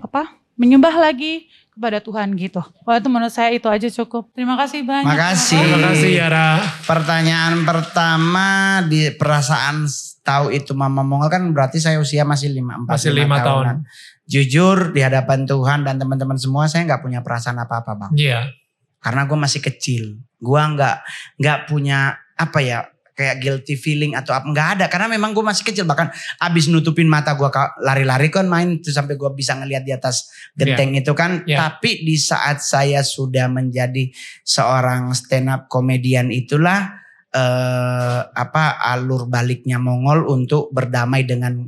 [0.03, 2.63] apa menyembah lagi kepada Tuhan gitu.
[2.87, 4.31] Wah itu menurut saya itu aja cukup.
[4.31, 5.11] Terima kasih banyak.
[5.11, 5.59] Makasih.
[5.59, 6.51] Terima kasih Yara.
[6.87, 9.91] Pertanyaan pertama di perasaan
[10.23, 13.83] tahu itu Mama Mongol kan berarti saya usia masih lima empat Masih lima tahun.
[14.25, 18.13] Jujur di hadapan Tuhan dan teman-teman semua saya nggak punya perasaan apa-apa bang.
[18.15, 18.41] Iya.
[19.03, 20.23] Karena gue masih kecil.
[20.39, 21.03] Gue nggak
[21.43, 25.63] nggak punya apa ya kayak guilty feeling atau apa nggak ada karena memang gue masih
[25.63, 26.11] kecil bahkan
[26.43, 27.47] abis nutupin mata gue
[27.81, 31.01] lari-lari kan main tuh sampai gue bisa ngelihat di atas genteng yeah.
[31.01, 31.59] itu kan yeah.
[31.63, 34.11] tapi di saat saya sudah menjadi
[34.43, 36.91] seorang stand up komedian itulah
[37.31, 41.63] eh, apa alur baliknya Mongol untuk berdamai dengan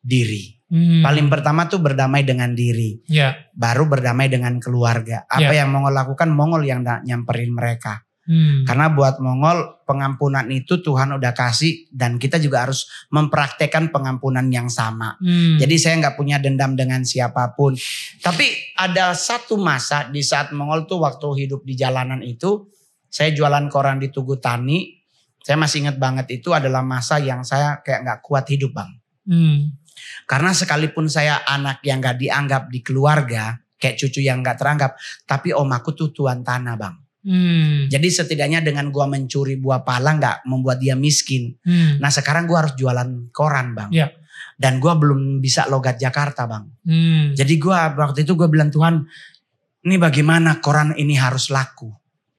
[0.00, 0.98] diri Hmm.
[0.98, 2.98] Paling pertama tuh berdamai dengan diri.
[3.06, 3.38] Yeah.
[3.54, 5.22] Baru berdamai dengan keluarga.
[5.30, 5.62] Apa yeah.
[5.62, 8.02] yang Mongol lakukan, Mongol yang nyamperin mereka.
[8.26, 8.66] Hmm.
[8.66, 14.66] Karena buat Mongol pengampunan itu Tuhan udah kasih dan kita juga harus mempraktekkan pengampunan yang
[14.66, 15.14] sama.
[15.22, 15.62] Hmm.
[15.62, 17.78] Jadi saya nggak punya dendam dengan siapa pun.
[18.18, 22.66] Tapi ada satu masa di saat Mongol tuh waktu hidup di jalanan itu,
[23.06, 24.98] saya jualan koran di Tugu Tani.
[25.38, 28.90] Saya masih ingat banget itu adalah masa yang saya kayak nggak kuat hidup bang.
[29.30, 29.58] Hmm.
[30.26, 35.54] Karena sekalipun saya anak yang nggak dianggap di keluarga, kayak cucu yang nggak teranggap, tapi
[35.54, 37.05] om aku tuh tuan tanah bang.
[37.26, 37.90] Hmm.
[37.90, 41.58] Jadi setidaknya dengan gua mencuri buah pala nggak membuat dia miskin.
[41.66, 41.98] Hmm.
[41.98, 43.90] Nah sekarang gua harus jualan koran bang.
[43.90, 44.14] Yeah.
[44.54, 46.64] Dan gua belum bisa logat Jakarta bang.
[46.86, 47.34] Hmm.
[47.34, 49.02] Jadi gua waktu itu gua bilang Tuhan,
[49.90, 51.90] ini bagaimana koran ini harus laku.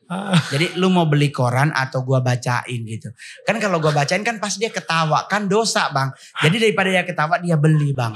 [0.07, 0.39] Ah.
[0.53, 3.11] Jadi lu mau beli koran atau gua bacain gitu.
[3.43, 6.09] Kan kalau gua bacain kan pas dia ketawa kan dosa bang.
[6.43, 8.15] Jadi daripada dia ketawa dia beli bang.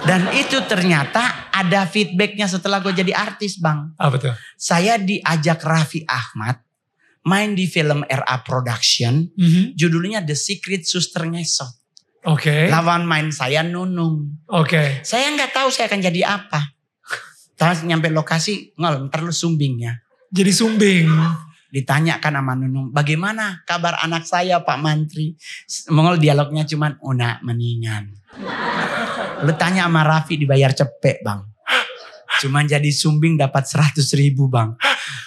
[0.00, 3.92] Dan itu ternyata ada feedbacknya setelah gue jadi artis bang.
[4.00, 4.32] Apa tuh?
[4.56, 6.56] Saya diajak Raffi Ahmad
[7.28, 9.28] main di film RA Production.
[9.36, 9.64] Mm -hmm.
[9.76, 11.68] Judulnya The Secret Suster Ngesot.
[12.28, 12.48] Oke.
[12.48, 12.62] Okay.
[12.68, 14.44] Lawan main saya Nunung.
[14.48, 14.76] Oke.
[14.76, 14.88] Okay.
[15.04, 16.76] Saya nggak tahu saya akan jadi apa.
[17.56, 20.00] Terus nyampe lokasi, ngol, terlalu sumbingnya.
[20.30, 21.10] Jadi sumbing.
[21.70, 25.38] Ditanyakan sama Nunung, bagaimana kabar anak saya Pak Mantri?
[25.86, 28.10] Mongol dialognya cuman, una meningan.
[29.46, 31.46] Lu tanya sama Raffi dibayar cepet bang.
[32.42, 34.74] Cuman jadi sumbing dapat 100 ribu bang.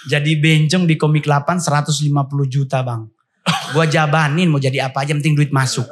[0.04, 2.12] Jadi bencong di komik 8 150
[2.44, 3.08] juta bang.
[3.72, 5.88] Gua jabanin mau jadi apa aja penting duit masuk.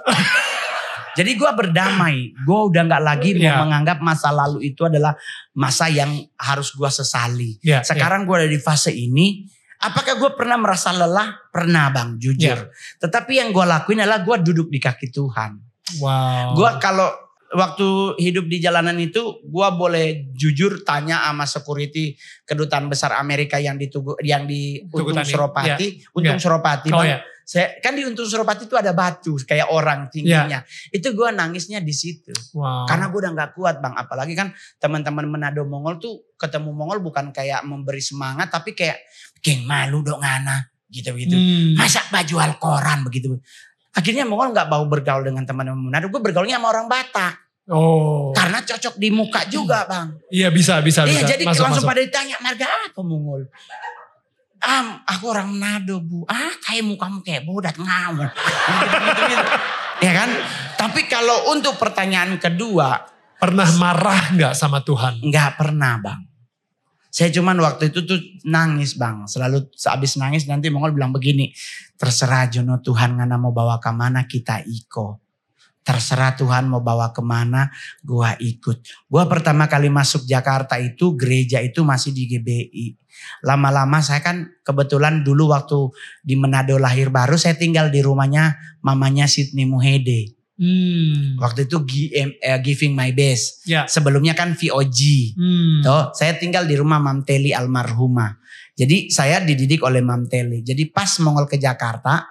[1.12, 2.32] Jadi gue berdamai.
[2.44, 3.58] Gue udah gak lagi yeah.
[3.58, 5.12] mau menganggap masa lalu itu adalah
[5.52, 7.60] masa yang harus gue sesali.
[7.60, 8.28] Yeah, Sekarang yeah.
[8.28, 9.44] gue ada di fase ini.
[9.82, 11.50] Apakah gue pernah merasa lelah?
[11.50, 12.58] Pernah bang, jujur.
[12.70, 13.00] Yeah.
[13.02, 15.58] Tetapi yang gue lakuin adalah gue duduk di kaki Tuhan.
[15.98, 16.54] Wow.
[16.54, 17.10] Gue kalau
[17.52, 22.16] waktu hidup di jalanan itu gua boleh jujur tanya sama security
[22.48, 23.92] kedutaan besar Amerika yang di
[24.24, 26.08] yang di Untung Suropati, ya.
[26.16, 26.42] Untung ya.
[26.42, 26.88] Suropati.
[26.90, 27.20] Oh, ya.
[27.52, 30.64] Saya kan di Untung Suropati itu ada batu kayak orang tingginya.
[30.64, 30.88] Ya.
[30.88, 32.32] Itu gua nangisnya di situ.
[32.56, 32.88] Wow.
[32.88, 33.92] Karena gua udah nggak kuat, Bang.
[33.92, 39.04] Apalagi kan teman-teman Manado Mongol tuh ketemu Mongol bukan kayak memberi semangat tapi kayak
[39.44, 41.36] geng malu dong ngana gitu-gitu.
[41.36, 41.76] Hmm.
[41.76, 43.36] Masa baju al koran begitu.
[43.92, 46.08] Akhirnya Mongol nggak mau bergaul dengan teman-teman Manado.
[46.08, 47.36] Gue bergaulnya sama orang Batak.
[47.68, 48.32] Oh.
[48.32, 50.08] Karena cocok di muka juga bang.
[50.32, 51.36] Iya bisa bisa iya, bisa.
[51.36, 51.92] Jadi masuk, langsung masuk.
[51.92, 53.44] pada ditanya marga apa Mongol.
[54.62, 56.22] Ah, aku orang Manado bu.
[56.30, 58.30] Ah, kayak mukamu kayak bodat ngawur.
[60.06, 60.30] ya kan?
[60.78, 63.10] Tapi kalau untuk pertanyaan kedua.
[63.42, 65.18] Pernah marah nggak sama Tuhan?
[65.18, 66.22] Nggak pernah bang.
[67.12, 69.26] Saya cuman waktu itu tuh nangis bang.
[69.26, 71.50] Selalu sehabis nangis nanti Mongol bilang begini.
[71.98, 75.18] Terserah Jono Tuhan ngana mau bawa ke mana kita iko.
[75.82, 77.66] Terserah Tuhan mau bawa ke mana
[78.06, 79.10] gua ikut.
[79.10, 83.01] Gua pertama kali masuk Jakarta itu gereja itu masih di GBI.
[83.42, 85.90] Lama-lama saya kan kebetulan dulu waktu
[86.22, 90.36] di Manado lahir baru saya tinggal di rumahnya mamanya Sidney Muhede.
[90.62, 91.40] Hmm.
[91.40, 93.66] Waktu itu uh, Giving My Best.
[93.66, 93.88] Ya.
[93.88, 95.00] Sebelumnya kan VOG.
[95.34, 95.80] Hmm.
[95.82, 98.38] Tuh, saya tinggal di rumah Mam Teli almarhumah.
[98.78, 100.62] Jadi saya dididik oleh Mam Teli.
[100.62, 102.24] Jadi pas Mongol ke Jakarta,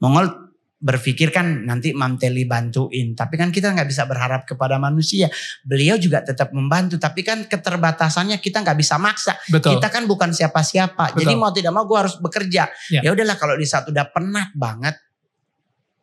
[0.00, 0.43] Mongol
[0.84, 3.16] berpikir kan nanti Mam Teli bantuin.
[3.16, 5.32] Tapi kan kita nggak bisa berharap kepada manusia.
[5.64, 7.00] Beliau juga tetap membantu.
[7.00, 9.32] Tapi kan keterbatasannya kita nggak bisa maksa.
[9.48, 9.80] Betul.
[9.80, 11.16] Kita kan bukan siapa-siapa.
[11.16, 12.68] Jadi mau tidak mau gue harus bekerja.
[12.92, 15.00] Ya, ya udahlah kalau di saat udah penat banget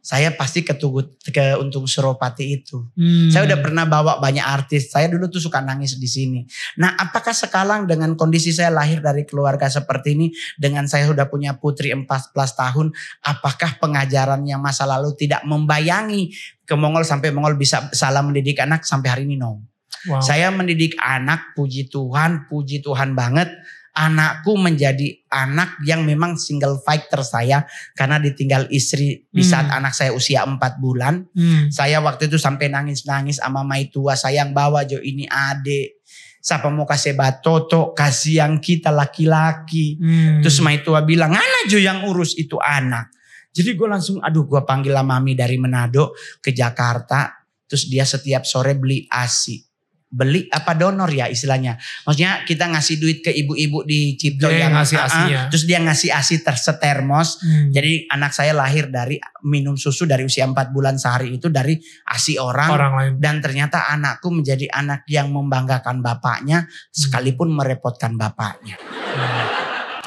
[0.01, 2.89] saya pasti ke Tugu, ke Untung Suropati itu.
[2.97, 3.29] Hmm.
[3.29, 4.89] Saya udah pernah bawa banyak artis.
[4.89, 6.41] Saya dulu tuh suka nangis di sini.
[6.81, 10.27] Nah, apakah sekarang dengan kondisi saya lahir dari keluarga seperti ini,
[10.57, 12.89] dengan saya sudah punya putri 14 tahun,
[13.21, 16.33] apakah pengajaran yang masa lalu tidak membayangi
[16.65, 19.37] ke Mongol sampai Mongol bisa salah mendidik anak sampai hari ini?
[19.37, 19.61] No.
[20.09, 20.17] Wow.
[20.17, 23.53] Saya mendidik anak, puji Tuhan, puji Tuhan banget.
[23.91, 29.83] Anakku menjadi anak yang memang single fighter saya karena ditinggal istri di saat Hmm.
[29.83, 31.27] anak saya usia 4 bulan.
[31.35, 31.67] Hmm.
[31.67, 35.99] Saya waktu itu sampai nangis-nangis sama mai tua sayang bawa Jo ini adik.
[36.41, 39.99] Siapa mau kasih batoto, kasih yang kita laki-laki.
[39.99, 40.39] Hmm.
[40.39, 43.11] Terus mai tua bilang, Ana Jo yang urus itu anak.
[43.51, 47.43] Jadi gue langsung, aduh gue panggil lah mami dari Manado ke Jakarta.
[47.67, 49.70] Terus dia setiap sore beli ASI.
[50.11, 51.79] Beli apa donor ya istilahnya.
[52.03, 54.97] Maksudnya kita ngasih duit ke ibu-ibu di Cipto Dia yang ngasih.
[54.99, 55.41] ASI-nya.
[55.47, 57.39] Terus dia ngasih ASI tersetermos.
[57.39, 57.71] Hmm.
[57.71, 59.15] Jadi anak saya lahir dari
[59.47, 61.79] minum susu dari usia 4 bulan sehari itu dari
[62.11, 62.69] ASI orang.
[62.75, 63.11] orang lain.
[63.23, 68.75] Dan ternyata anakku menjadi anak yang membanggakan bapaknya sekalipun merepotkan bapaknya.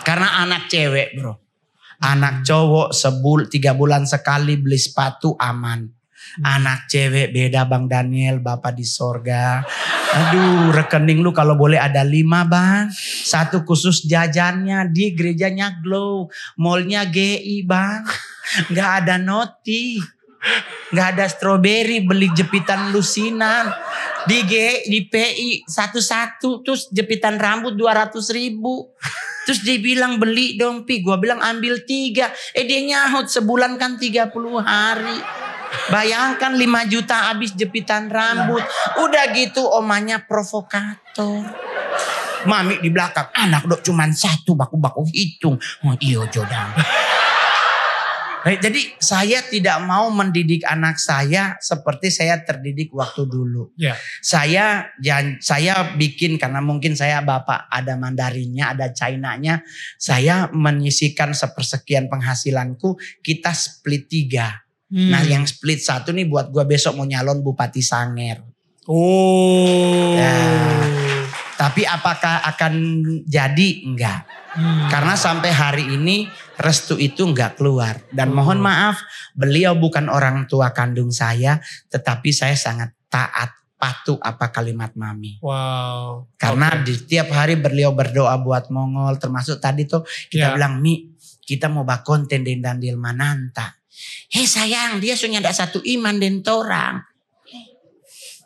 [0.04, 1.32] Karena anak cewek bro.
[2.04, 6.03] Anak cowok sebul tiga bulan sekali beli sepatu aman.
[6.42, 9.62] Anak cewek beda Bang Daniel, Bapak di sorga.
[10.14, 12.86] Aduh rekening lu kalau boleh ada lima bang.
[13.26, 16.30] Satu khusus jajannya di gerejanya Glow.
[16.54, 18.06] Mallnya GI bang.
[18.70, 19.98] Nggak ada noti.
[20.94, 23.74] Nggak ada stroberi beli jepitan lusinan.
[24.24, 26.62] Di G, di PI satu-satu.
[26.62, 28.94] Terus jepitan rambut 200 ribu.
[29.44, 31.02] Terus dia bilang beli dong Pi.
[31.02, 32.32] Gua bilang ambil tiga.
[32.54, 34.30] Eh dia nyahut sebulan kan 30
[34.62, 35.18] hari.
[35.90, 38.62] Bayangkan 5 juta habis jepitan rambut.
[39.00, 41.44] Udah gitu omanya provokator.
[42.44, 43.32] Mami di belakang.
[43.32, 45.56] Anak dok cuman satu baku-baku hitung.
[45.84, 46.76] Oh iyo jodang.
[48.44, 53.72] Baik, jadi saya tidak mau mendidik anak saya seperti saya terdidik waktu dulu.
[53.80, 53.96] Ya.
[54.20, 59.64] Saya jan- saya bikin karena mungkin saya bapak ada Mandarinnya, ada Chinanya.
[59.96, 64.63] Saya menyisikan sepersekian penghasilanku kita split tiga.
[64.94, 65.10] Hmm.
[65.10, 68.38] Nah yang split satu nih buat gua besok mau nyalon Bupati Sanger.
[68.86, 70.14] Oh.
[70.14, 70.38] Ya.
[71.54, 72.72] Tapi apakah akan
[73.26, 73.82] jadi?
[73.82, 74.22] Enggak.
[74.54, 74.86] Hmm.
[74.86, 76.30] Karena sampai hari ini
[76.62, 77.98] restu itu enggak keluar.
[78.14, 78.38] Dan Oh.
[78.38, 79.02] mohon maaf,
[79.34, 81.58] beliau bukan orang tua kandung saya,
[81.90, 85.42] tetapi saya sangat taat patuh apa kalimat mami.
[85.42, 86.30] Wow.
[86.38, 86.86] Karena Oke.
[86.86, 90.54] di tiap hari beliau berdoa buat Mongol, termasuk tadi tuh kita Ya.
[90.54, 91.10] bilang Mi,
[91.42, 93.74] kita mau bak konten den Dandil Mananta.
[94.34, 96.98] Hei sayang, dia sunya ada satu iman den torang.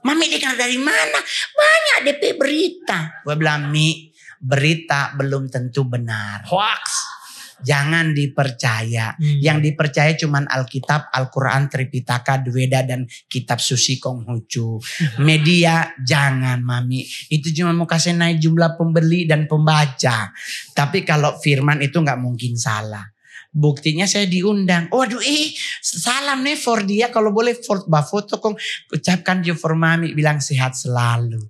[0.04, 1.18] Mami dengar dari mana?
[1.52, 3.24] Banyak DP berita.
[3.26, 6.46] Gue bilang Mi, berita belum tentu benar.
[6.46, 7.18] Hoax.
[7.58, 9.18] Jangan dipercaya.
[9.18, 9.42] Hmm.
[9.42, 14.78] Yang dipercaya cuman Alkitab, Al-Quran, Tripitaka, Dweda, dan Kitab Suci Konghucu.
[15.26, 17.02] Media jangan mami.
[17.26, 20.30] Itu cuma mau kasih naik jumlah pembeli dan pembaca.
[20.70, 23.02] Tapi kalau firman itu nggak mungkin salah.
[23.48, 24.92] Buktinya saya diundang.
[24.92, 27.08] Waduh eh salam nih for dia.
[27.08, 28.54] Kalau boleh for foto kong
[28.92, 30.12] ucapkan you for mami.
[30.12, 31.40] Bilang sehat selalu.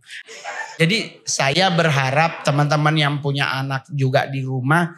[0.79, 4.95] Jadi saya berharap teman-teman yang punya anak juga di rumah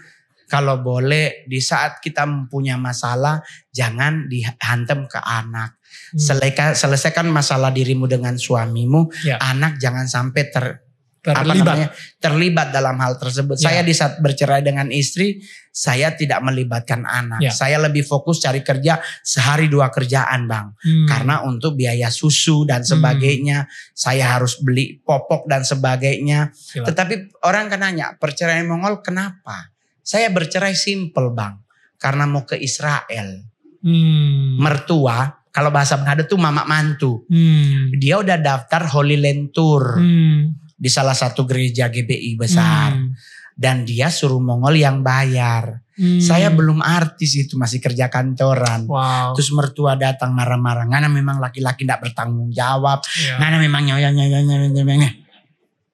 [0.51, 3.39] kalau boleh di saat kita mempunyai masalah
[3.71, 5.79] jangan dihantam ke anak.
[6.11, 6.19] Hmm.
[6.19, 9.39] Seleka- selesaikan masalah dirimu dengan suamimu, Ya.
[9.39, 10.90] anak jangan sampai ter
[11.21, 11.77] Terlibat.
[11.77, 13.61] namanya, terlibat dalam hal tersebut.
[13.61, 13.69] Ya.
[13.69, 17.45] Saya di saat bercerai dengan istri, saya tidak melibatkan anak.
[17.45, 17.53] Ya.
[17.53, 20.73] Saya lebih fokus cari kerja sehari dua kerjaan, Bang.
[20.81, 21.05] Hmm.
[21.05, 26.57] Karena untuk biaya susu dan sebagainya, saya harus beli popok dan sebagainya.
[26.73, 26.89] Gila.
[26.89, 27.15] Tetapi
[27.45, 29.77] orang kan nanya, perceraian Mongol kenapa?
[30.01, 31.61] Saya bercerai simple bang.
[32.01, 33.45] Karena mau ke Israel.
[33.85, 34.57] Hmm.
[34.57, 37.27] Mertua, kalau bahasa Manado tuh mama mantu.
[37.27, 37.91] Hmm.
[37.99, 40.60] Dia udah daftar Holy Land Tour Hmm.
[40.81, 42.97] Di salah satu gereja GBI besar.
[42.97, 43.13] Hmm.
[43.53, 45.85] Dan dia suruh Mongol yang bayar.
[45.93, 46.17] Hmm.
[46.17, 48.89] Saya belum artis itu, masih kerja kantoran.
[48.89, 49.37] Wow.
[49.37, 50.89] Terus mertua datang marah-marah.
[50.89, 53.05] Ngana memang laki-laki tidak bertanggung jawab.
[53.21, 53.37] Ya.
[53.37, 55.11] Ngana memang nyoya nyoya nyoya nyoya.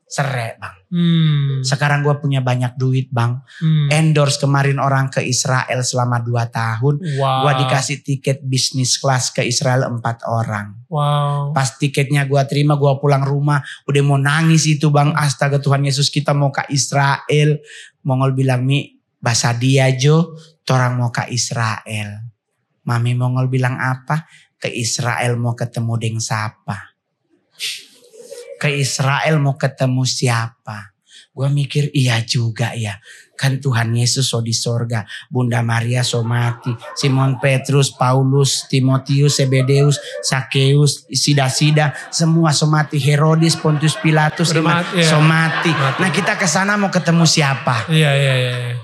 [0.07, 0.77] Serek bang.
[0.87, 1.67] Hmm.
[1.67, 3.43] Sekarang gue punya banyak duit bang.
[3.59, 3.91] Hmm.
[3.91, 6.95] endorse kemarin orang ke Israel selama 2 tahun.
[7.19, 7.43] Wow.
[7.43, 10.79] Gua dikasih tiket bisnis kelas ke Israel empat orang.
[10.87, 11.51] Wow.
[11.51, 13.59] Pas tiketnya gua terima, gua pulang rumah.
[13.91, 15.11] Udah mau nangis itu bang.
[15.19, 17.59] Astaga Tuhan Yesus kita mau ke Israel.
[18.07, 22.31] Mongol bilang Mi, bahasa dia Jo, torang mau ke Israel.
[22.87, 24.31] Mami Mongol bilang apa?
[24.55, 26.95] Ke Israel mau ketemu deng siapa?
[28.57, 30.97] Ke Israel mau ketemu siapa?
[31.37, 32.97] Gua mikir iya juga ya.
[33.37, 35.05] Kan Tuhan Yesus so di sorga.
[35.29, 36.73] Bunda Maria so mati.
[36.97, 41.93] Simon Petrus, Paulus, Timotius, Sebedeus, Sakeus, Sida-Sida.
[42.09, 42.97] Semua so mati.
[42.97, 45.13] Herodes, Pontius Pilatus, Udah mati, ya.
[45.13, 45.69] so mati.
[45.77, 46.01] Mati.
[46.01, 47.85] Nah kita ke sana mau ketemu siapa?
[47.93, 48.55] Iya iya iya.
[48.57, 48.77] iya.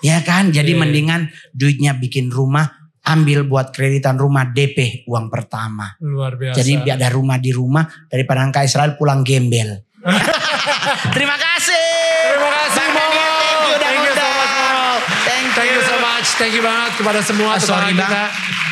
[0.00, 0.50] Ya kan?
[0.50, 0.80] Jadi Iya.
[0.82, 2.79] mendingan duitnya bikin rumah.
[3.10, 5.98] Ambil buat kreditan rumah DP uang pertama.
[5.98, 6.56] Luar biasa.
[6.62, 9.82] Jadi biar ada rumah di rumah daripada ke Israel pulang gembel.
[11.14, 11.84] Terima kasih.
[12.30, 13.12] Terima kasih Bang.
[13.12, 15.04] Daniel, thank you udah Thank you so much.
[15.26, 16.26] Thank Thank you so much.
[16.38, 18.08] Thank you banget kepada semua Ah, sorry, Bang.
[18.08, 18.22] kita.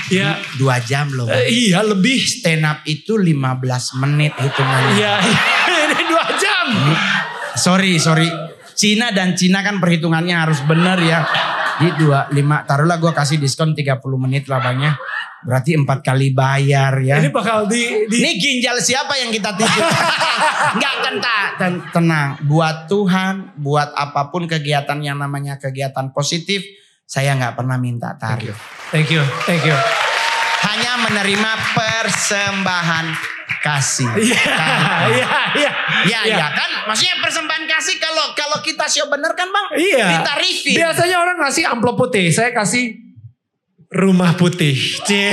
[0.09, 0.41] Ya.
[0.57, 1.29] Dua jam loh.
[1.29, 2.17] Eh, iya lebih.
[2.17, 4.93] Stand up itu 15 menit hitungannya.
[4.97, 5.15] Iya.
[5.85, 6.67] Ini dua jam.
[7.61, 8.29] Sorry, sorry.
[8.73, 11.27] Cina dan Cina kan perhitungannya harus benar ya.
[11.79, 14.99] Di dua, lima, taruhlah gue kasih diskon 30 menit labanya.
[15.39, 17.23] Berarti empat kali bayar ya.
[17.23, 19.87] Ini bakal di, di Ini ginjal siapa yang kita titip?
[20.75, 22.43] Enggak kenta, ten- tenang.
[22.43, 26.67] Buat Tuhan, buat apa pun kegiatan yang namanya kegiatan positif,
[27.07, 28.59] saya nggak pernah minta tarif.
[28.91, 29.23] Thank you.
[29.47, 29.79] Thank you.
[30.67, 33.07] Hanya menerima persembahan
[33.63, 34.11] kasih.
[34.19, 34.43] Iya,
[35.15, 35.71] iya, iya.
[36.03, 39.67] Ya, ya kan, maksudnya persembahan kasih kalau kalau kita show bener kan bang?
[39.79, 40.07] Iya.
[40.19, 40.77] Ditarifin.
[40.83, 42.99] Biasanya orang ngasih amplop putih, saya kasih
[43.95, 44.75] rumah putih.
[45.07, 45.31] Cie.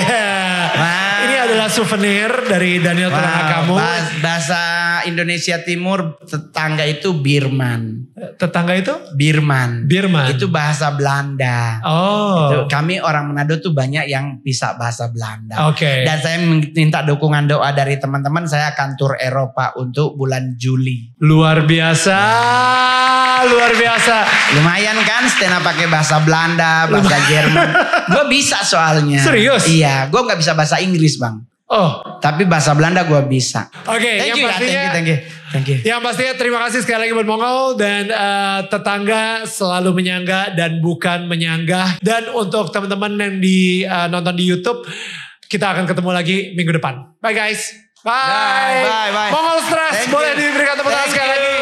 [0.78, 1.15] Wah.
[1.26, 3.74] Ini adalah souvenir dari Daniel Wow, kamu.
[3.74, 4.62] bahas- bahasa
[5.04, 8.06] Indonesia Timur tetangga itu Birman.
[8.38, 8.94] Tetangga itu?
[9.14, 9.86] Birman.
[9.86, 10.30] Birman.
[10.30, 11.82] Itu bahasa Belanda.
[11.82, 12.48] Oh.
[12.48, 15.68] Itu Kami orang Manado tuh banyak yang bisa bahasa Belanda.
[15.68, 16.04] Oke.
[16.04, 16.38] Dan saya
[16.72, 18.46] minta dukungan doa dari teman-teman.
[18.46, 21.12] Saya akan tur Eropa untuk bulan Juli.
[21.20, 22.18] Luar biasa.
[23.46, 24.16] Luar biasa.
[24.54, 27.70] Lumayan kan stand up pakai bahasa Belanda, bahasa Jerman.
[28.06, 29.22] Gue bisa soalnya.
[29.22, 29.68] Serius?
[29.68, 31.42] Iya, gue nggak bisa bahasa Inggris bang.
[31.66, 33.74] Oh, Tapi bahasa Belanda gue bisa.
[33.90, 33.98] oke.
[33.98, 35.18] Thank yang you, ya, pastinya, thank you, thank you,
[35.50, 35.78] thank you.
[35.82, 41.26] yang pastinya terima kasih sekali lagi buat Mongol dan eh, tetangga selalu menyangga dan bukan
[41.26, 41.98] menyanggah.
[42.06, 44.86] Dan untuk teman-teman yang di eh, nonton di YouTube,
[45.50, 47.18] kita akan ketemu lagi minggu depan.
[47.18, 47.74] Bye guys.
[48.06, 48.14] Bye.
[48.14, 49.32] Bye, bye, bye.
[49.34, 50.42] Mongol Stress Thank boleh you.
[50.46, 51.54] diberikan tepuk tangan sekali lagi.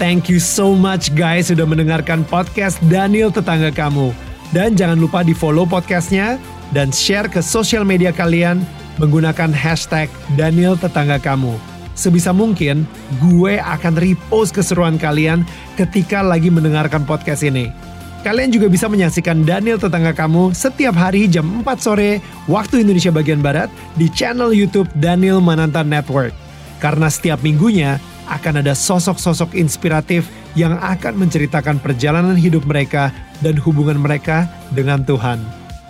[0.00, 4.31] Thank you so much guys sudah mendengarkan podcast Daniel Tetangga Kamu.
[4.52, 6.36] Dan jangan lupa di follow podcastnya
[6.76, 8.60] dan share ke sosial media kalian
[9.00, 11.56] menggunakan hashtag Daniel Tetangga Kamu.
[11.96, 12.84] Sebisa mungkin
[13.16, 15.48] gue akan repost keseruan kalian
[15.80, 17.72] ketika lagi mendengarkan podcast ini.
[18.20, 23.40] Kalian juga bisa menyaksikan Daniel Tetangga Kamu setiap hari jam 4 sore waktu Indonesia bagian
[23.40, 26.36] Barat di channel YouTube Daniel Mananta Network.
[26.76, 27.96] Karena setiap minggunya
[28.28, 30.28] akan ada sosok-sosok inspiratif
[30.58, 35.40] yang akan menceritakan perjalanan hidup mereka dan hubungan mereka dengan Tuhan.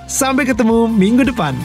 [0.06, 1.56] Sampai ketemu minggu depan.